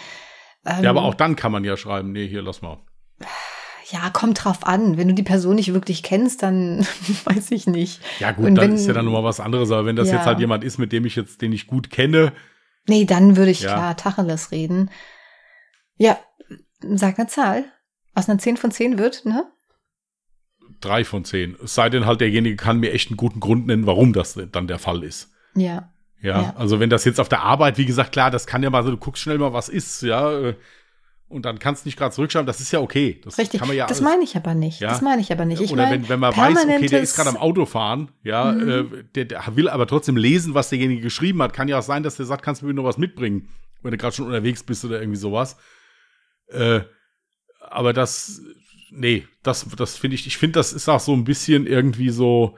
[0.65, 2.77] Ähm, ja, aber auch dann kann man ja schreiben, nee, hier, lass mal.
[3.89, 4.95] Ja, kommt drauf an.
[4.95, 6.79] Wenn du die Person nicht wirklich kennst, dann
[7.25, 8.01] weiß ich nicht.
[8.19, 9.69] Ja, gut, dann ist ja dann nochmal was anderes.
[9.71, 10.15] Aber wenn das ja.
[10.15, 12.31] jetzt halt jemand ist, mit dem ich jetzt, den ich gut kenne.
[12.87, 13.73] Nee, dann würde ich ja.
[13.73, 14.89] klar Tacheles reden.
[16.01, 16.17] Ja,
[16.79, 17.65] sag eine Zahl.
[18.15, 19.45] Aus einer 10 von 10 wird, ne?
[20.79, 21.55] Drei von zehn.
[21.63, 24.65] Es sei denn halt, derjenige kann mir echt einen guten Grund nennen, warum das dann
[24.65, 25.31] der Fall ist.
[25.53, 25.93] Ja.
[26.19, 26.55] Ja, ja.
[26.57, 28.89] also wenn das jetzt auf der Arbeit, wie gesagt, klar, das kann ja mal so,
[28.89, 30.55] du guckst schnell mal, was ist, ja, äh,
[31.27, 33.21] und dann kannst du nicht gerade zurückschreiben, das ist ja okay.
[33.23, 34.81] Das Richtig, kann man ja das meine ich aber nicht.
[34.81, 34.89] Ja?
[34.89, 35.61] Das meine ich aber nicht.
[35.61, 38.69] Ich Oder mein, wenn, wenn man weiß, okay, der ist gerade am Autofahren, ja, mhm.
[38.69, 41.53] äh, der, der, will aber trotzdem lesen, was derjenige geschrieben hat.
[41.53, 43.49] Kann ja auch sein, dass der sagt, kannst du mir noch was mitbringen,
[43.83, 45.57] wenn du gerade schon unterwegs bist oder irgendwie sowas.
[46.51, 46.81] Äh,
[47.59, 48.41] aber das,
[48.91, 52.57] nee, das, das finde ich, ich finde, das ist auch so ein bisschen irgendwie so,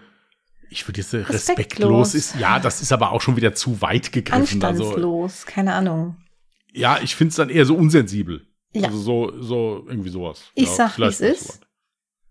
[0.69, 1.49] ich würde jetzt respektlos.
[1.49, 4.63] respektlos ist, ja, das ist aber auch schon wieder zu weit gegriffen.
[4.63, 6.17] Also Anstandslos, also, keine Ahnung.
[6.73, 8.47] Ja, ich finde es dann eher so unsensibel.
[8.73, 8.87] Ja.
[8.87, 10.41] Also so, so irgendwie sowas.
[10.55, 11.59] Ich ja, sag, wie es ist.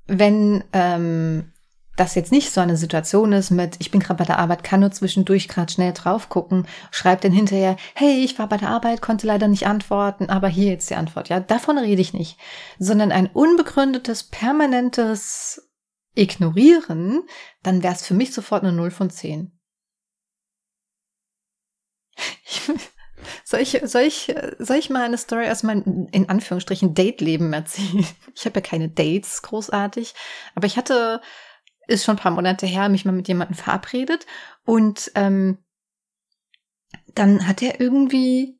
[0.09, 1.52] Wenn ähm,
[1.97, 4.81] das jetzt nicht so eine Situation ist mit, ich bin gerade bei der Arbeit, kann
[4.81, 9.03] nur zwischendurch gerade schnell drauf gucken, schreibt dann hinterher, hey, ich war bei der Arbeit,
[9.03, 11.29] konnte leider nicht antworten, aber hier jetzt die Antwort.
[11.29, 12.39] Ja, davon rede ich nicht,
[12.79, 15.69] sondern ein unbegründetes, permanentes
[16.15, 17.23] Ignorieren,
[17.63, 19.53] dann wäre es für mich sofort eine 0 von 10.
[23.45, 28.07] soll, ich, soll, ich, soll ich mal eine Story aus meinem, in Anführungsstrichen, Date-Leben erzählen?
[28.35, 30.15] Ich habe ja keine Dates großartig,
[30.55, 31.21] aber ich hatte
[31.93, 34.27] ist schon ein paar Monate her, mich mal mit jemandem verabredet
[34.65, 35.59] und ähm,
[37.15, 38.59] dann hat er irgendwie,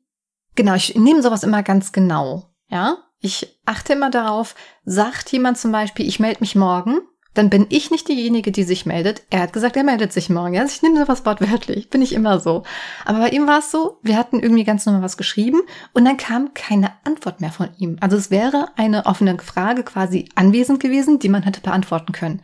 [0.55, 2.97] genau, ich nehme sowas immer ganz genau, ja.
[3.19, 4.53] Ich achte immer darauf,
[4.83, 6.99] sagt jemand zum Beispiel, ich melde mich morgen,
[7.33, 9.23] dann bin ich nicht diejenige, die sich meldet.
[9.29, 10.57] Er hat gesagt, er meldet sich morgen.
[10.57, 12.63] Also ich nehme sowas wortwörtlich, bin ich immer so.
[13.05, 15.61] Aber bei ihm war es so, wir hatten irgendwie ganz normal was geschrieben
[15.93, 17.97] und dann kam keine Antwort mehr von ihm.
[18.01, 22.41] Also es wäre eine offene Frage quasi anwesend gewesen, die man hätte beantworten können.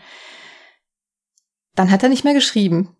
[1.79, 2.93] Dann hat er nicht mehr geschrieben.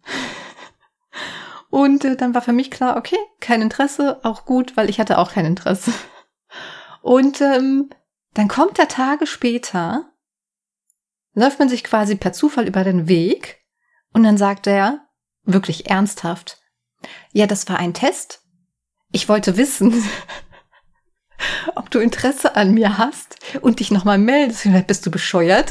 [1.70, 5.18] Und äh, dann war für mich klar, okay, kein Interesse, auch gut, weil ich hatte
[5.18, 5.92] auch kein Interesse.
[7.02, 7.90] Und ähm,
[8.36, 10.14] dann kommt er Tage später,
[11.34, 13.66] läuft man sich quasi per Zufall über den Weg
[14.14, 15.06] und dann sagt er,
[15.44, 16.62] wirklich ernsthaft,
[17.34, 18.46] ja, das war ein Test.
[19.12, 19.94] Ich wollte wissen,
[21.76, 24.70] ob du Interesse an mir hast und dich nochmal meldest.
[24.88, 25.70] Bist du bescheuert?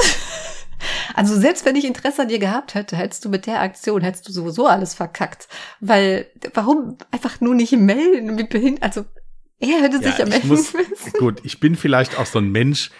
[1.15, 4.29] Also selbst wenn ich Interesse an dir gehabt hätte, hättest du mit der Aktion, hättest
[4.29, 5.49] du sowieso alles verkackt.
[5.81, 8.39] Weil, warum einfach nur nicht melden?
[8.39, 9.05] Wie behindert, also
[9.61, 10.79] er hätte sich ja melden müssen.
[11.19, 12.91] Gut, ich bin vielleicht auch so ein Mensch,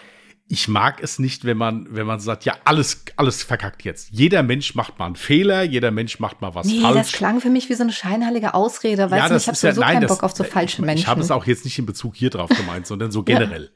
[0.51, 4.09] ich mag es nicht, wenn man, wenn man sagt, ja, alles, alles verkackt jetzt.
[4.11, 6.95] Jeder Mensch macht mal einen Fehler, jeder Mensch macht mal was nee, falsch.
[6.95, 9.81] Das klang für mich wie so eine scheinheilige Ausrede, weißt ja, ich habe ja, sowieso
[9.81, 11.03] nein, keinen das, Bock auf so falsche Menschen.
[11.03, 13.71] Ich habe es auch jetzt nicht in Bezug hier drauf gemeint, sondern so generell.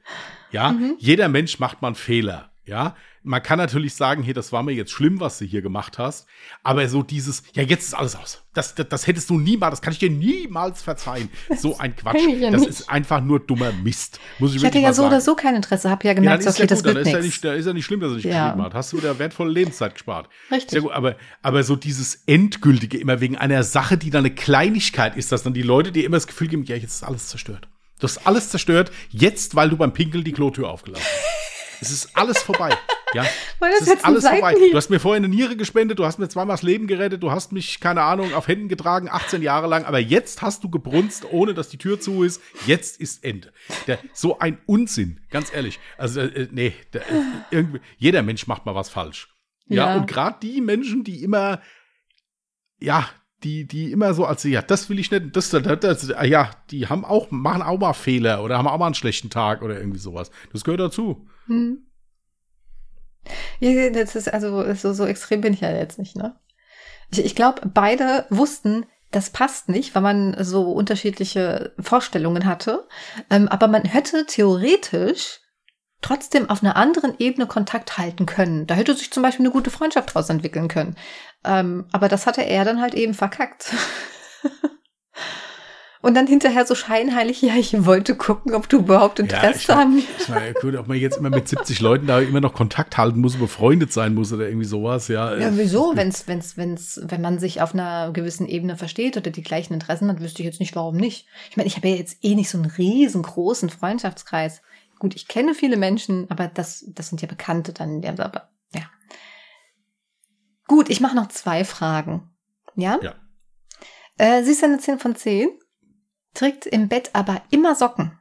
[0.51, 0.71] Ja, ja?
[0.71, 0.95] Mhm.
[0.97, 2.52] jeder Mensch macht mal einen Fehler.
[2.65, 5.97] Ja, man kann natürlich sagen, hey, das war mir jetzt schlimm, was du hier gemacht
[5.97, 6.27] hast.
[6.63, 8.41] Aber so dieses, ja, jetzt ist alles aus.
[8.53, 11.29] Das, das, das hättest du niemals, das kann ich dir niemals verzeihen.
[11.57, 12.21] So ein Quatsch.
[12.39, 12.69] Ja das nicht.
[12.69, 14.19] ist einfach nur dummer Mist.
[14.39, 15.07] Muss ich, ich hatte ja so sagen.
[15.13, 17.53] oder so kein Interesse, hab ja gemerkt, ja, okay, ja das wird ja, nicht, da
[17.53, 18.47] ist ja nicht schlimm, dass er nicht ja.
[18.47, 18.73] geschrieben hat.
[18.73, 20.29] Hast du wieder wertvolle Lebenszeit gespart.
[20.49, 20.71] Richtig.
[20.71, 25.17] Sehr gut, aber, aber so dieses Endgültige, immer wegen einer Sache, die dann eine Kleinigkeit
[25.17, 27.67] ist, dass dann die Leute dir immer das Gefühl geben, ja, jetzt ist alles zerstört.
[27.99, 31.52] Du hast alles zerstört, jetzt, weil du beim Pinkeln die Klotür aufgelassen hast.
[31.83, 32.69] Es ist alles vorbei.
[33.13, 33.25] Ja,
[33.59, 34.55] das es ist alles vorbei.
[34.71, 37.29] Du hast mir vorher eine Niere gespendet, du hast mir zweimal das Leben gerettet, du
[37.29, 41.25] hast mich, keine Ahnung, auf Händen getragen, 18 Jahre lang, aber jetzt hast du gebrunst,
[41.29, 42.41] ohne dass die Tür zu ist.
[42.65, 43.51] Jetzt ist Ende.
[43.87, 45.77] Der, so ein Unsinn, ganz ehrlich.
[45.97, 47.21] Also, äh, nee, der, äh,
[47.51, 49.35] irgendwie, jeder Mensch macht mal was falsch.
[49.67, 51.61] Ja, ja und gerade die Menschen, die immer,
[52.79, 53.09] ja,
[53.43, 56.87] die, die immer so als, ja, das will ich nicht, das, das, das, ja, die
[56.87, 59.99] haben auch, machen auch mal Fehler oder haben auch mal einen schlechten Tag oder irgendwie
[59.99, 60.31] sowas.
[60.53, 61.27] Das gehört dazu.
[61.47, 61.85] Hm.
[63.59, 66.35] Ja, das ist also so, so extrem bin ich ja jetzt nicht, ne?
[67.11, 72.87] Ich, ich glaube, beide wussten, das passt nicht, weil man so unterschiedliche Vorstellungen hatte.
[73.29, 75.39] Ähm, aber man hätte theoretisch
[76.01, 78.67] trotzdem auf einer anderen Ebene Kontakt halten können.
[78.67, 80.95] Da hätte sich zum Beispiel eine gute Freundschaft daraus entwickeln können.
[81.45, 83.73] Ähm, aber das hatte er dann halt eben verkackt.
[86.03, 89.95] Und dann hinterher so scheinheilig, ja, ich wollte gucken, ob du überhaupt Interesse ja, an
[89.95, 90.27] mir hast.
[90.27, 93.37] Ja, gut, ob man jetzt immer mit 70 Leuten da immer noch Kontakt halten muss,
[93.37, 95.33] befreundet sein muss oder irgendwie sowas, ja.
[95.37, 95.95] Ja, wieso?
[95.95, 100.09] Wenn's, wenn's, wenn's, wenn man sich auf einer gewissen Ebene versteht oder die gleichen Interessen
[100.09, 101.25] hat, wüsste ich jetzt nicht, warum nicht.
[101.49, 104.61] Ich meine, ich habe ja jetzt eh nicht so einen riesengroßen Freundschaftskreis.
[104.99, 108.49] Gut, ich kenne viele Menschen, aber das, das sind ja Bekannte dann in der, aber
[108.75, 108.83] ja.
[110.67, 112.29] Gut, ich mache noch zwei Fragen.
[112.75, 112.99] Ja?
[113.01, 113.15] Ja.
[114.17, 115.49] Äh, sie ist eine 10 von 10
[116.33, 118.17] trägt im Bett aber immer Socken.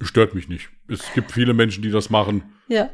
[0.00, 0.70] Stört mich nicht.
[0.88, 2.54] Es gibt viele Menschen, die das machen.
[2.68, 2.90] Ja.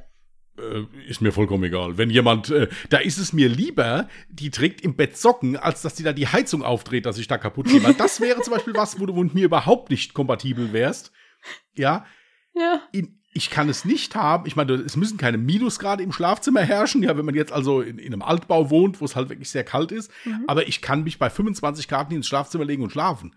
[0.58, 1.96] Äh, ist mir vollkommen egal.
[1.96, 5.94] Wenn jemand, äh, da ist es mir lieber, die trägt im Bett Socken, als dass
[5.94, 7.82] die da die Heizung aufdreht, dass ich da kaputt gehe.
[7.82, 11.12] Weil das wäre zum Beispiel was, wo du mit mir überhaupt nicht kompatibel wärst.
[11.74, 12.04] Ja.
[12.54, 12.82] Ja.
[12.92, 14.46] In, ich kann es nicht haben.
[14.46, 17.98] Ich meine, es müssen keine Minusgrade im Schlafzimmer herrschen, ja, wenn man jetzt also in,
[17.98, 20.10] in einem Altbau wohnt, wo es halt wirklich sehr kalt ist.
[20.24, 20.44] Mhm.
[20.46, 23.34] Aber ich kann mich bei 25 Grad ins Schlafzimmer legen und schlafen.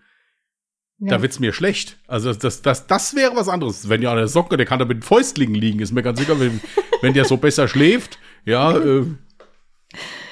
[0.98, 1.10] Ja.
[1.10, 1.98] Da wird's mir schlecht.
[2.06, 3.88] Also das, das, das wäre was anderes.
[3.88, 6.38] Wenn ja der Socke, der kann da mit den Fäustlingen liegen, ist mir ganz sicher,
[6.40, 6.60] wenn,
[7.02, 8.76] wenn der so besser schläft, ja.
[8.78, 9.06] Äh.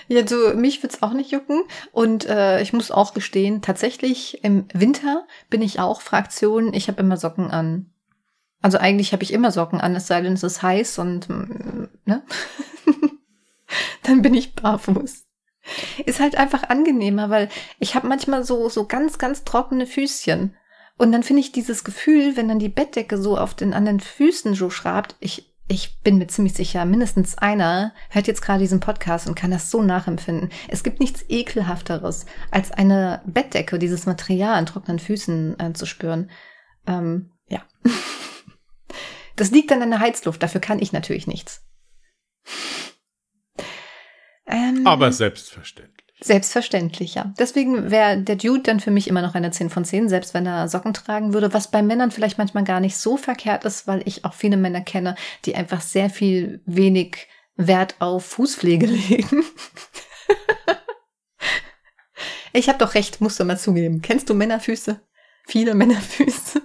[0.08, 1.62] Ja, du, mich wird's auch nicht jucken.
[1.92, 7.00] Und äh, ich muss auch gestehen, tatsächlich im Winter bin ich auch Fraktion, ich habe
[7.00, 7.92] immer Socken an.
[8.62, 11.28] Also eigentlich habe ich immer Socken an, es sei denn, es ist heiß und
[12.04, 12.22] ne?
[14.02, 15.24] dann bin ich barfuß.
[16.04, 17.48] Ist halt einfach angenehmer, weil
[17.78, 20.54] ich habe manchmal so so ganz ganz trockene Füßchen
[20.96, 24.54] und dann finde ich dieses Gefühl, wenn dann die Bettdecke so auf den anderen Füßen
[24.54, 29.28] so schrabt, ich ich bin mir ziemlich sicher, mindestens einer hört jetzt gerade diesen Podcast
[29.28, 30.50] und kann das so nachempfinden.
[30.68, 36.28] Es gibt nichts ekelhafteres, als eine Bettdecke, dieses Material an trockenen Füßen äh, zu spüren.
[36.88, 37.62] Ähm, ja.
[39.40, 41.64] Das liegt dann an der Heizluft, dafür kann ich natürlich nichts.
[44.46, 46.14] Ähm, Aber selbstverständlich.
[46.20, 47.32] Selbstverständlich, ja.
[47.38, 50.44] Deswegen wäre der Dude dann für mich immer noch eine 10 von 10, selbst wenn
[50.44, 54.02] er Socken tragen würde, was bei Männern vielleicht manchmal gar nicht so verkehrt ist, weil
[54.04, 55.14] ich auch viele Männer kenne,
[55.46, 57.26] die einfach sehr viel wenig
[57.56, 59.42] Wert auf Fußpflege legen.
[62.52, 64.02] ich habe doch recht, musst du mal zugeben.
[64.02, 65.00] Kennst du Männerfüße?
[65.46, 66.60] Viele Männerfüße.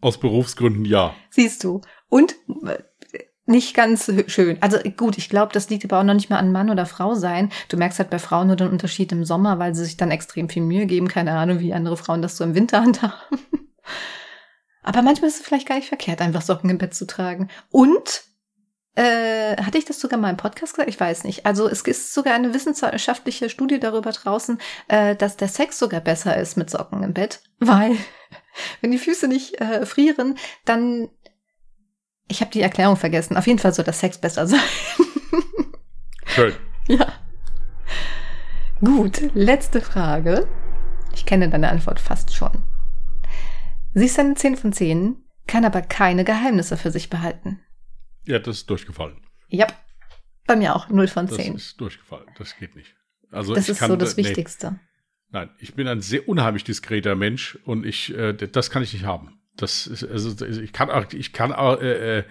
[0.00, 1.14] Aus Berufsgründen ja.
[1.30, 1.80] Siehst du.
[2.08, 2.78] Und äh,
[3.46, 4.58] nicht ganz schön.
[4.60, 7.14] Also gut, ich glaube, das liegt aber auch noch nicht mal an Mann oder Frau
[7.14, 7.50] sein.
[7.68, 10.48] Du merkst halt bei Frauen nur den Unterschied im Sommer, weil sie sich dann extrem
[10.48, 11.06] viel Mühe geben.
[11.06, 13.38] Keine Ahnung, wie andere Frauen das so im Winter handhaben.
[14.82, 17.48] Aber manchmal ist es vielleicht gar nicht verkehrt, einfach Socken im Bett zu tragen.
[17.70, 18.24] Und
[18.96, 20.88] äh, hatte ich das sogar mal im Podcast gesagt?
[20.88, 21.46] Ich weiß nicht.
[21.46, 26.36] Also es ist sogar eine wissenschaftliche Studie darüber draußen, äh, dass der Sex sogar besser
[26.36, 27.96] ist mit Socken im Bett, weil
[28.80, 31.08] wenn die Füße nicht äh, frieren, dann
[32.28, 33.36] ich habe die Erklärung vergessen.
[33.36, 34.60] Auf jeden Fall soll der Sex besser sein.
[36.26, 36.54] Schön.
[36.88, 37.12] Ja.
[38.80, 40.48] Gut, letzte Frage.
[41.14, 42.64] Ich kenne deine Antwort fast schon.
[43.94, 45.16] Sie ist eine 10 von 10,
[45.46, 47.60] kann aber keine Geheimnisse für sich behalten.
[48.26, 49.16] Ja, das ist durchgefallen.
[49.48, 49.66] Ja,
[50.46, 51.54] bei mir auch 0 von Das 10.
[51.54, 52.26] ist durchgefallen.
[52.38, 52.94] Das geht nicht.
[53.30, 54.24] Also Das ist kann, so das nee.
[54.24, 54.78] Wichtigste.
[55.30, 59.04] Nein, ich bin ein sehr unheimlich diskreter Mensch und ich, äh, das kann ich nicht
[59.04, 59.40] haben.
[59.56, 62.24] Das ist, also ich kann auch, ich kann auch, äh, äh,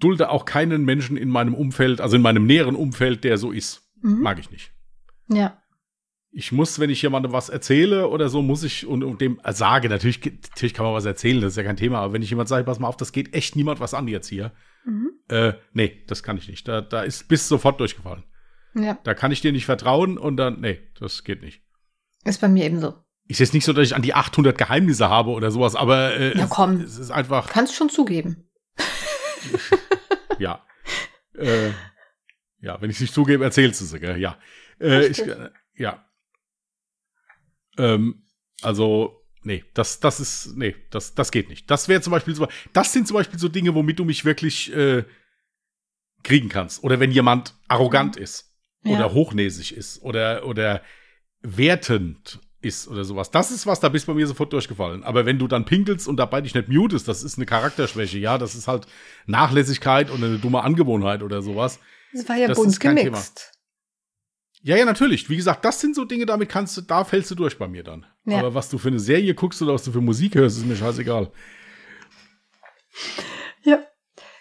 [0.00, 3.82] dulde auch keinen Menschen in meinem Umfeld, also in meinem näheren Umfeld, der so ist.
[4.02, 4.20] Mhm.
[4.20, 4.72] Mag ich nicht.
[5.28, 5.58] Ja.
[6.30, 9.88] Ich muss, wenn ich jemandem was erzähle oder so, muss ich und, und dem sage,
[9.88, 12.48] natürlich, natürlich kann man was erzählen, das ist ja kein Thema, aber wenn ich jemand
[12.48, 14.52] sage, pass mal auf, das geht echt niemand was an jetzt hier.
[14.84, 15.10] Mhm.
[15.28, 16.68] Äh, nee, das kann ich nicht.
[16.68, 18.24] Da, da ist bis sofort durchgefallen.
[18.74, 18.98] Ja.
[19.04, 21.62] Da kann ich dir nicht vertrauen und dann, nee, das geht nicht.
[22.24, 22.94] Ist bei mir ebenso.
[23.26, 26.36] Ist jetzt nicht so, dass ich an die 800 Geheimnisse habe oder sowas, aber äh,
[26.36, 26.80] Ja, es, komm.
[26.80, 28.50] es ist einfach, Kannst schon zugeben.
[30.38, 30.64] ja.
[31.38, 31.70] äh,
[32.60, 34.18] ja, wenn ich es nicht zugebe, erzählst du es, gell?
[34.18, 34.38] Ja.
[34.80, 36.04] Äh, ich, äh, ja.
[37.78, 38.26] Ähm,
[38.62, 41.70] also, nee, das, das ist, nee, das, das geht nicht.
[41.70, 44.74] Das wäre zum Beispiel so, das sind zum Beispiel so Dinge, womit du mich wirklich
[44.74, 45.04] äh,
[46.22, 46.82] kriegen kannst.
[46.82, 48.50] Oder wenn jemand arrogant ist
[48.84, 48.92] Ja.
[48.96, 50.82] oder hochnäsig ist oder, oder
[51.42, 53.30] wertend ist oder sowas.
[53.30, 55.04] Das ist was, da bist bei mir sofort durchgefallen.
[55.04, 58.38] Aber wenn du dann pinkelst und dabei dich nicht mutest, das ist eine Charakterschwäche, ja,
[58.38, 58.86] das ist halt
[59.26, 61.78] Nachlässigkeit und eine dumme Angewohnheit oder sowas.
[62.14, 63.52] Das war ja Das bunt ist kein gemixt.
[64.66, 65.28] Ja, ja, natürlich.
[65.28, 67.84] Wie gesagt, das sind so Dinge, damit kannst du, da fällst du durch bei mir
[67.84, 68.06] dann.
[68.24, 68.38] Ja.
[68.38, 70.74] Aber was du für eine Serie guckst oder was du für Musik hörst, ist mir
[70.74, 71.30] scheißegal.
[73.62, 73.78] Ja.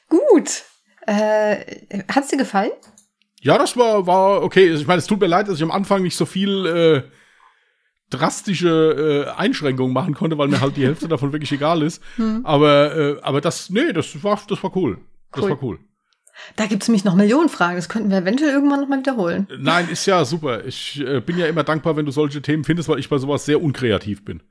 [0.07, 0.63] Gut.
[1.05, 2.71] Äh, hat's dir gefallen?
[3.41, 4.71] Ja, das war, war okay.
[4.71, 7.03] Ich meine, es tut mir leid, dass ich am Anfang nicht so viel äh,
[8.09, 12.01] drastische äh, Einschränkungen machen konnte, weil mir halt die Hälfte davon wirklich egal ist.
[12.15, 12.45] Hm.
[12.45, 14.99] Aber, äh, aber das, nee, das war, das war cool.
[15.33, 15.49] Das Cool.
[15.49, 15.79] war cool.
[16.55, 17.75] Da gibt's nämlich noch Millionen Fragen.
[17.75, 19.47] Das könnten wir eventuell irgendwann noch mal wiederholen.
[19.57, 20.65] Nein, ist ja super.
[20.65, 23.45] Ich äh, bin ja immer dankbar, wenn du solche Themen findest, weil ich bei sowas
[23.45, 24.41] sehr unkreativ bin.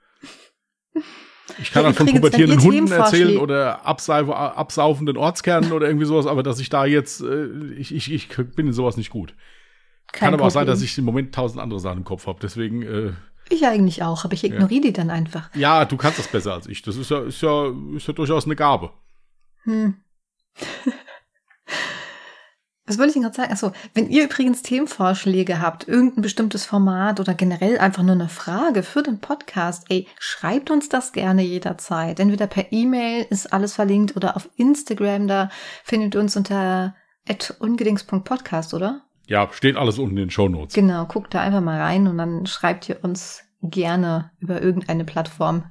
[1.59, 6.27] Ich kann Ja, dann von pubertierenden Hunden erzählen oder absau absaufenden Ortskernen oder irgendwie sowas,
[6.27, 9.35] aber dass ich da jetzt, äh, ich, ich, ich bin in sowas nicht gut.
[10.13, 12.39] Kein kann aber auch sein, dass ich im Moment tausend andere Sachen im Kopf habe.
[12.41, 13.13] Deswegen, äh,
[13.49, 15.51] Ich eigentlich auch, aber ich ignoriere die dann einfach.
[15.55, 16.83] ja, du kannst das besser als ich.
[16.83, 18.91] Das ist ja, ist ja, ist ja durchaus eine Gabe.
[19.65, 19.97] Hm.
[22.85, 23.53] Was wollte ich denn gerade sagen?
[23.53, 28.83] Achso, wenn ihr übrigens Themenvorschläge habt, irgendein bestimmtes Format oder generell einfach nur eine Frage
[28.83, 32.19] für den Podcast, ey, schreibt uns das gerne jederzeit.
[32.19, 35.49] Entweder per E-Mail ist alles verlinkt oder auf Instagram, da
[35.85, 36.97] findet ihr uns unter
[37.61, 39.03] ungedings.podcast, oder?
[39.29, 40.75] Ja, steht alles unten in den Shownotes.
[40.75, 45.65] Genau, guckt da einfach mal rein und dann schreibt ihr uns gerne über irgendeine Plattform.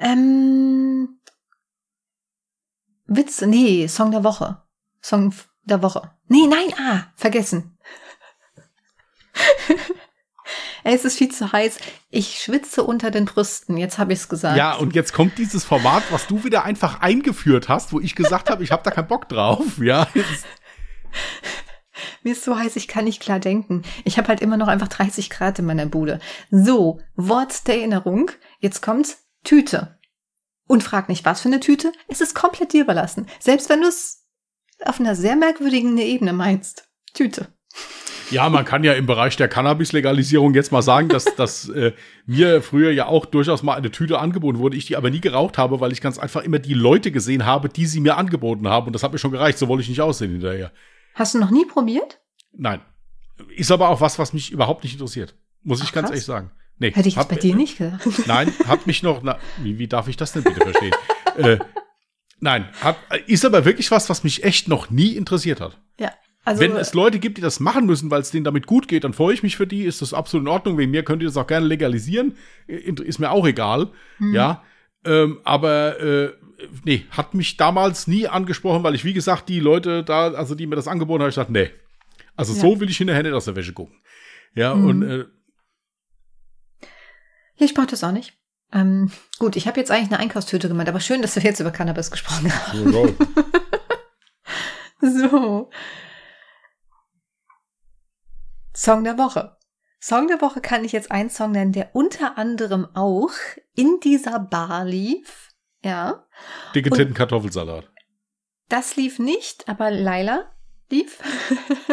[0.00, 1.20] Ähm,
[3.06, 4.62] Witz, nee, Song der Woche.
[5.00, 5.32] Song
[5.64, 6.10] der Woche.
[6.28, 7.78] Nee, nein, ah, vergessen.
[10.84, 11.78] es ist viel zu heiß.
[12.10, 13.76] Ich schwitze unter den Brüsten.
[13.76, 14.56] Jetzt habe ich es gesagt.
[14.56, 18.50] Ja, und jetzt kommt dieses Format, was du wieder einfach eingeführt hast, wo ich gesagt
[18.50, 19.64] habe, ich habe da keinen Bock drauf.
[19.78, 20.06] Ja,
[22.22, 23.82] Mir ist so heiß, ich kann nicht klar denken.
[24.04, 26.20] Ich habe halt immer noch einfach 30 Grad in meiner Bude.
[26.50, 28.30] So, Wort der Erinnerung.
[28.60, 29.98] Jetzt kommt's Tüte.
[30.66, 31.92] Und frag nicht, was für eine Tüte.
[32.08, 33.26] Es ist komplett dir überlassen.
[33.38, 34.23] Selbst wenn du es
[34.84, 36.88] auf einer sehr merkwürdigen Ebene meinst.
[37.12, 37.48] Tüte.
[38.30, 41.92] Ja, man kann ja im Bereich der Cannabis-Legalisierung jetzt mal sagen, dass, dass äh,
[42.26, 45.58] mir früher ja auch durchaus mal eine Tüte angeboten wurde, ich die aber nie geraucht
[45.58, 48.86] habe, weil ich ganz einfach immer die Leute gesehen habe, die sie mir angeboten haben.
[48.86, 50.72] Und das hat mir schon gereicht, so wollte ich nicht aussehen hinterher.
[51.14, 52.20] Hast du noch nie probiert?
[52.52, 52.80] Nein.
[53.56, 55.34] Ist aber auch was, was mich überhaupt nicht interessiert.
[55.62, 56.10] Muss ich Ach, ganz krass.
[56.12, 56.50] ehrlich sagen.
[56.78, 58.00] Nee, Hätte ich hat- bei dir nicht gedacht.
[58.26, 59.22] Nein, hat mich noch.
[59.22, 60.92] Na, wie, wie darf ich das denn bitte verstehen?
[61.36, 61.58] äh,
[62.44, 65.80] nein, hat, ist aber wirklich was, was mich echt noch nie interessiert hat.
[65.98, 66.12] Ja.
[66.44, 69.04] Also, Wenn es Leute gibt, die das machen müssen, weil es denen damit gut geht,
[69.04, 70.76] dann freue ich mich für die, ist das absolut in Ordnung.
[70.76, 72.36] Wegen mir könnt ihr das auch gerne legalisieren.
[72.66, 73.88] Ist mir auch egal.
[74.18, 74.34] Hm.
[74.34, 74.62] Ja.
[75.06, 76.32] Ähm, aber äh,
[76.84, 80.66] nee, hat mich damals nie angesprochen, weil ich, wie gesagt, die Leute da, also die
[80.66, 81.70] mir das angeboten haben, ich dachte, nee.
[82.36, 82.60] Also Ja.
[82.60, 83.96] so will ich hinterher nicht aus der Wäsche gucken.
[84.54, 84.86] Ja, Mhm.
[84.86, 85.24] und äh,
[87.56, 88.34] ich brauche das auch nicht.
[88.74, 91.70] Ähm, gut, ich habe jetzt eigentlich eine Einkaufstüte gemeint, aber schön, dass wir jetzt über
[91.70, 92.92] Cannabis gesprochen haben.
[92.92, 93.06] so,
[95.00, 95.28] so.
[95.28, 95.70] So.
[98.76, 99.56] Song der Woche.
[100.00, 103.30] Song der Woche kann ich jetzt einen Song nennen, der unter anderem auch
[103.74, 105.52] in dieser Bar lief.
[105.82, 106.26] Ja.
[106.74, 107.90] dicke Titten Kartoffelsalat.
[108.68, 110.50] Das lief nicht, aber Laila
[110.90, 111.20] lief.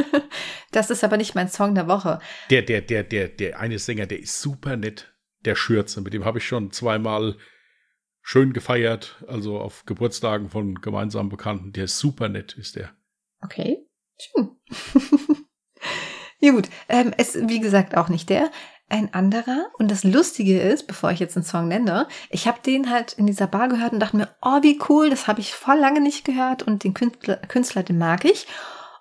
[0.71, 2.19] das ist aber nicht mein Song der Woche.
[2.49, 5.10] Der, der, der, der, der eine Sänger, der ist super nett.
[5.45, 7.37] Der Schürze, mit dem habe ich schon zweimal
[8.21, 11.73] schön gefeiert, also auf Geburtstagen von gemeinsamen Bekannten.
[11.73, 12.91] Der ist super nett, ist der.
[13.41, 13.85] Okay.
[14.17, 14.51] Schön.
[16.39, 16.69] ja gut.
[16.87, 18.51] Ähm, es, wie gesagt, auch nicht der.
[18.89, 19.71] ein anderer.
[19.77, 23.25] Und das Lustige ist, bevor ich jetzt einen Song nenne, ich habe den halt in
[23.25, 26.25] dieser Bar gehört und dachte mir, oh, wie cool, das habe ich voll lange nicht
[26.25, 28.47] gehört und den Künstler, Künstler den mag ich.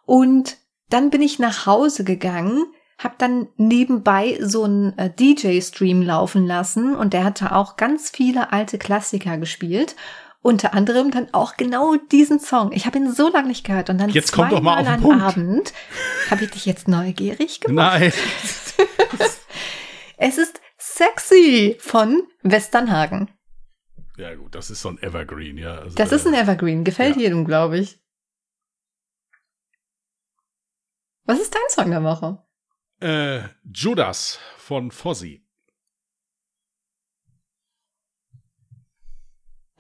[0.07, 0.57] Und
[0.89, 2.65] dann bin ich nach Hause gegangen,
[3.01, 8.53] habe dann nebenbei so einen äh, DJ-Stream laufen lassen und der hatte auch ganz viele
[8.53, 9.97] alte Klassiker gespielt.
[10.43, 12.73] Unter anderem dann auch genau diesen Song.
[12.73, 15.01] Ich habe ihn so lange nicht gehört und dann jetzt kommt doch mal auf den
[15.03, 15.23] Punkt.
[15.23, 15.73] Abend
[16.31, 18.01] habe ich dich jetzt neugierig gemacht.
[18.01, 18.13] Nein.
[20.17, 23.31] es ist Sexy von Westernhagen.
[24.17, 25.79] Ja gut, das ist so ein Evergreen, ja.
[25.79, 27.23] Also, das ist ein äh, Evergreen, gefällt ja.
[27.23, 27.99] jedem, glaube ich.
[31.25, 32.43] Was ist dein Song der Woche?
[33.01, 35.43] Äh, Judas von Fozzy.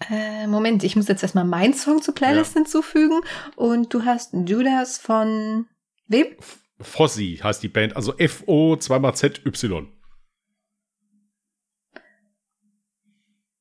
[0.08, 2.60] Äh, Moment, ich muss jetzt erstmal meinen Song zur Playlist ja.
[2.60, 3.20] hinzufügen.
[3.56, 5.66] Und du hast Judas von
[6.06, 6.26] wem?
[6.80, 9.92] Fozzy heißt die Band, also F-O 2 Z Y.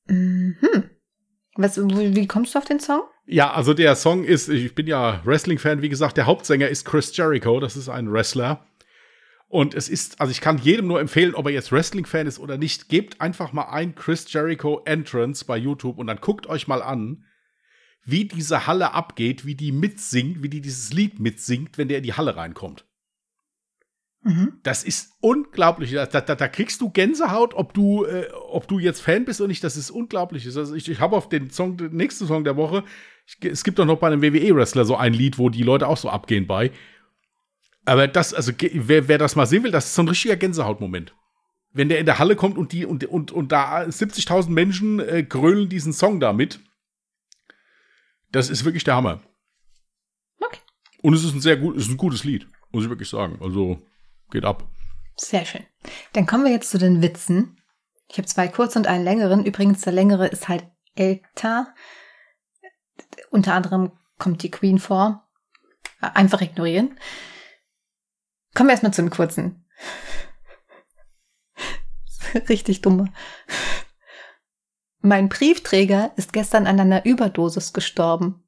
[0.08, 0.90] Mhm.
[1.56, 3.02] Was, wie kommst du auf den Song?
[3.26, 7.16] Ja, also der Song ist, ich bin ja Wrestling-Fan, wie gesagt, der Hauptsänger ist Chris
[7.16, 8.66] Jericho, das ist ein Wrestler.
[9.50, 12.58] Und es ist, also ich kann jedem nur empfehlen, ob er jetzt Wrestling-Fan ist oder
[12.58, 16.84] nicht, gebt einfach mal ein Chris Jericho Entrance bei YouTube und dann guckt euch mal
[16.84, 17.26] an,
[18.06, 22.04] wie diese Halle abgeht, wie die mitsingt, wie die dieses Lied mitsingt, wenn der in
[22.04, 22.86] die Halle reinkommt.
[24.22, 24.60] Mhm.
[24.62, 25.94] Das ist unglaublich.
[25.94, 29.48] Da, da, da, kriegst du Gänsehaut, ob du, äh, ob du jetzt Fan bist oder
[29.48, 29.64] nicht.
[29.64, 30.46] Das ist unglaublich.
[30.46, 32.84] Also ich, ich habe auf den Song, den nächsten Song der Woche,
[33.26, 35.98] ich, es gibt doch noch bei einem WWE-Wrestler so ein Lied, wo die Leute auch
[35.98, 36.72] so abgehen bei.
[37.90, 41.16] Aber das, also wer, wer das mal sehen will, das ist so ein richtiger Gänsehautmoment.
[41.72, 45.24] Wenn der in der Halle kommt und die und, und, und da 70.000 Menschen äh,
[45.24, 46.60] grölen diesen Song da mit,
[48.32, 49.24] das ist wirklich der Hammer.
[50.40, 50.60] Okay.
[51.02, 53.40] Und es ist ein sehr gut, ist ein gutes Lied, muss ich wirklich sagen.
[53.42, 53.82] Also
[54.30, 54.70] geht ab.
[55.18, 55.66] Sehr schön.
[56.14, 57.58] Dann kommen wir jetzt zu den Witzen.
[58.08, 59.48] Ich habe zwei kurze und einen längeren.
[59.48, 60.64] Übrigens, der längere ist halt
[60.94, 61.74] älter.
[63.32, 65.28] Unter anderem kommt die Queen vor.
[66.02, 66.96] Einfach ignorieren.
[68.56, 69.66] Kommen wir erstmal zu den kurzen.
[72.50, 73.12] Richtig dumme.
[75.02, 78.44] Mein Briefträger ist gestern an einer Überdosis gestorben.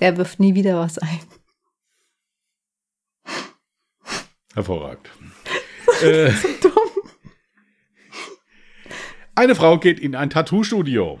[0.00, 1.20] Der wirft nie wieder was ein.
[4.54, 5.08] Hervorragend.
[6.02, 6.72] äh, so dumm.
[9.34, 11.20] Eine Frau geht in ein Tattoo-Studio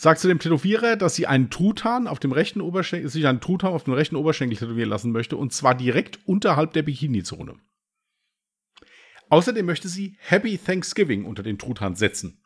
[0.00, 3.74] sagt zu dem Tätowierer, dass sie einen Truthahn auf dem rechten Oberschenkel, sich einen Truthahn
[3.74, 7.56] auf dem rechten Oberschenkel tätowieren lassen möchte und zwar direkt unterhalb der Bikini-Zone.
[9.28, 12.42] Außerdem möchte sie Happy Thanksgiving unter den Truthahn setzen.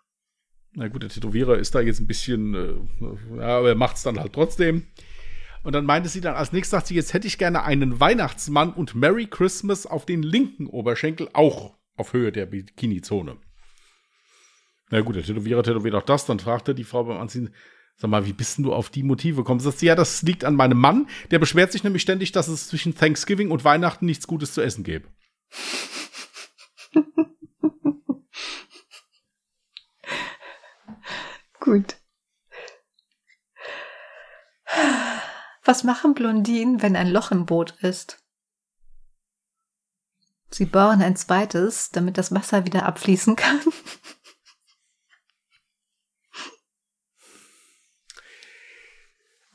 [0.72, 2.74] Na gut, der Tätowierer ist da jetzt ein bisschen, äh,
[3.36, 4.88] ja, aber er macht es dann halt trotzdem.
[5.62, 8.72] Und dann meinte sie dann als nächstes, sagt sie, jetzt hätte ich gerne einen Weihnachtsmann
[8.72, 13.36] und Merry Christmas auf den linken Oberschenkel, auch auf Höhe der Bikini-Zone.
[14.94, 16.24] Na gut, der Tätowierer tätowiert auch das.
[16.24, 17.52] Dann fragte die Frau beim Anziehen,
[17.96, 19.58] sag mal, wie bist denn du auf die Motive gekommen?
[19.58, 21.08] Sagt sie, ja, das liegt an meinem Mann.
[21.32, 24.84] Der beschwert sich nämlich ständig, dass es zwischen Thanksgiving und Weihnachten nichts Gutes zu essen
[24.84, 25.08] gäbe.
[31.58, 31.96] Gut.
[35.64, 38.22] Was machen Blondinen, wenn ein Loch im Boot ist?
[40.50, 43.58] Sie bohren ein zweites, damit das Wasser wieder abfließen kann.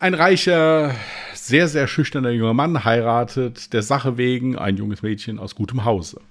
[0.01, 0.95] Ein reicher,
[1.33, 6.21] sehr, sehr schüchterner junger Mann heiratet der Sache wegen ein junges Mädchen aus gutem Hause.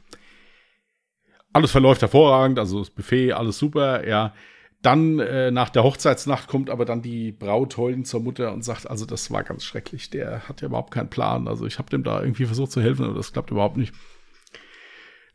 [1.53, 4.33] Alles verläuft hervorragend, also das Buffet, alles super, ja.
[4.81, 8.89] Dann äh, nach der Hochzeitsnacht kommt aber dann die Braut heulend zur Mutter und sagt,
[8.89, 11.47] also das war ganz schrecklich, der hat ja überhaupt keinen Plan.
[11.47, 13.93] Also ich habe dem da irgendwie versucht zu helfen, aber das klappt überhaupt nicht.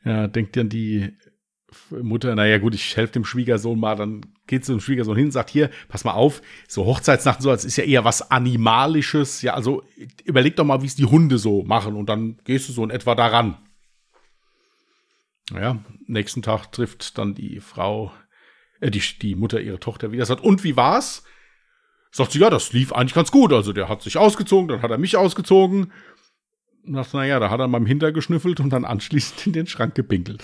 [0.05, 1.13] Ja, denkt dann die
[1.89, 5.31] Mutter, naja gut, ich helfe dem Schwiegersohn mal, dann geht zu dem Schwiegersohn hin und
[5.31, 9.53] sagt, hier, pass mal auf, so Hochzeitsnacht so, das ist ja eher was Animalisches, ja,
[9.53, 9.83] also
[10.23, 12.89] überleg doch mal, wie es die Hunde so machen und dann gehst du so in
[12.89, 13.57] etwa daran.
[15.51, 18.11] Ja, nächsten Tag trifft dann die Frau,
[18.79, 21.23] äh, die, die Mutter ihre Tochter wieder, sagt, und wie war's?
[22.11, 24.91] Sagt sie, ja, das lief eigentlich ganz gut, also der hat sich ausgezogen, dann hat
[24.91, 25.91] er mich ausgezogen.
[26.85, 29.67] Und sagt, naja, da hat er mal im Hinter geschnüffelt und dann anschließend in den
[29.67, 30.43] Schrank gepinkelt.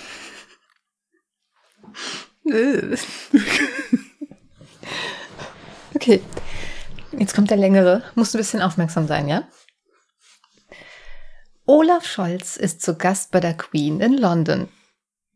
[5.95, 6.21] okay.
[7.17, 8.03] Jetzt kommt der längere.
[8.15, 9.47] Musst ein bisschen aufmerksam sein, ja?
[11.65, 14.69] Olaf Scholz ist zu Gast bei der Queen in London.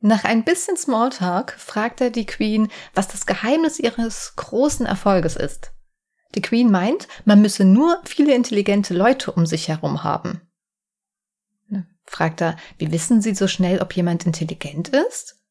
[0.02, 5.72] Nach ein bisschen Smalltalk fragt er die Queen, was das Geheimnis ihres großen Erfolges ist.
[6.36, 10.42] Die Queen meint, man müsse nur viele intelligente Leute um sich herum haben.
[12.06, 12.58] fragt er.
[12.78, 15.43] Wie wissen Sie so schnell, ob jemand intelligent ist?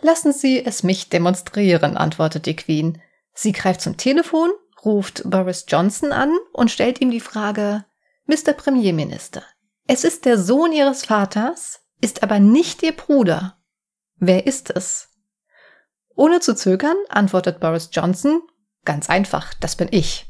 [0.00, 3.00] Lassen Sie es mich demonstrieren, antwortet die Queen.
[3.34, 4.50] Sie greift zum Telefon,
[4.84, 7.84] ruft Boris Johnson an und stellt ihm die Frage,
[8.26, 8.52] Mr.
[8.52, 9.42] Premierminister,
[9.86, 13.58] es ist der Sohn Ihres Vaters, ist aber nicht Ihr Bruder.
[14.16, 15.08] Wer ist es?
[16.14, 18.42] Ohne zu zögern antwortet Boris Johnson,
[18.84, 20.26] ganz einfach, das bin ich.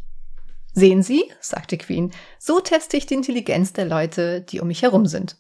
[0.75, 4.83] Sehen Sie, sagt die Queen, so teste ich die Intelligenz der Leute, die um mich
[4.83, 5.37] herum sind.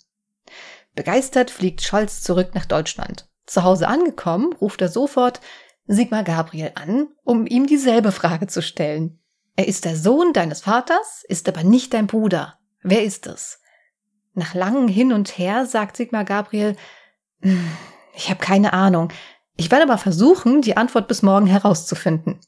[0.97, 3.28] Begeistert fliegt Scholz zurück nach Deutschland.
[3.49, 5.41] Zu Hause angekommen, ruft er sofort
[5.87, 9.21] Sigmar Gabriel an, um ihm dieselbe Frage zu stellen.
[9.57, 12.59] Er ist der Sohn deines Vaters, ist aber nicht dein Bruder.
[12.83, 13.63] Wer ist es?
[14.35, 16.77] Nach langem Hin und Her sagt Sigmar Gabriel,
[17.41, 17.71] hm,
[18.15, 19.09] ich habe keine Ahnung.
[19.57, 22.39] Ich werde aber versuchen, die Antwort bis morgen herauszufinden.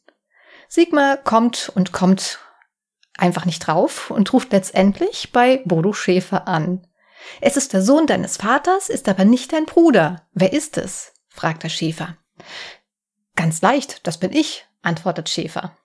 [0.68, 2.40] Sigmar kommt und kommt
[3.16, 6.86] einfach nicht drauf und ruft letztendlich bei Bodo Schäfer an.
[7.40, 10.26] Es ist der Sohn deines Vaters, ist aber nicht dein Bruder.
[10.32, 11.12] Wer ist es?
[11.28, 12.16] fragt der Schäfer.
[13.36, 15.76] Ganz leicht, das bin ich, antwortet Schäfer.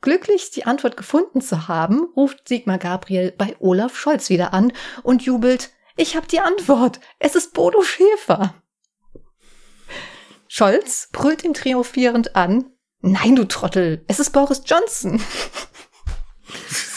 [0.00, 4.72] Glücklich, die Antwort gefunden zu haben, ruft Sigmar Gabriel bei Olaf Scholz wieder an
[5.02, 8.54] und jubelt, ich habe die Antwort, es ist Bodo Schäfer.
[10.46, 15.20] Scholz brüllt ihn triumphierend an, nein, du Trottel, es ist Boris Johnson.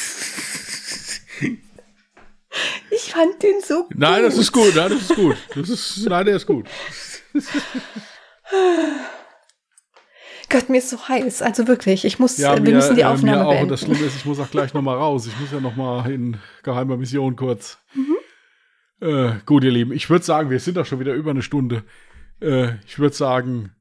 [2.94, 3.98] Ich fand den so gut.
[3.98, 5.38] Nein, das ist gut, nein, das ist gut.
[5.56, 6.68] Das ist, nein, der ist gut.
[10.50, 11.42] Gott, mir ist so heiß.
[11.42, 13.52] Also wirklich, ich muss, Ja, wir mir, müssen die äh, Aufnahme auch.
[13.52, 13.70] Beenden.
[13.70, 15.26] das Schlimme ist, ich muss auch gleich nochmal raus.
[15.26, 17.78] Ich muss ja nochmal in geheimer Mission kurz.
[17.94, 18.18] Mhm.
[19.08, 21.84] Äh, gut, ihr Lieben, ich würde sagen, wir sind doch schon wieder über eine Stunde.
[22.42, 23.72] Äh, ich würde sagen,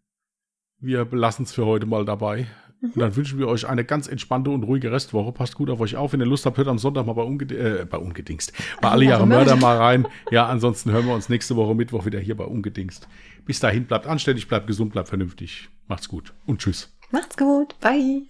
[0.79, 2.47] wir belassen es für heute mal dabei.
[2.81, 2.91] Mhm.
[2.91, 5.33] Und dann wünschen wir euch eine ganz entspannte und ruhige Restwoche.
[5.33, 6.13] Passt gut auf euch auf.
[6.13, 8.53] Wenn ihr Lust habt, hört am Sonntag mal bei, Unged äh, bei Ungedingst.
[8.81, 10.07] Bei alle Jahre Mörder mal rein.
[10.31, 13.09] Ja, ansonsten hören wir uns nächste Woche Mittwoch wieder hier bei Ungedingst.
[13.45, 15.69] Bis dahin, bleibt anständig, bleibt gesund, bleibt vernünftig.
[15.89, 16.93] Macht's gut und tschüss.
[17.11, 17.79] Macht's gut.
[17.81, 18.30] Bye.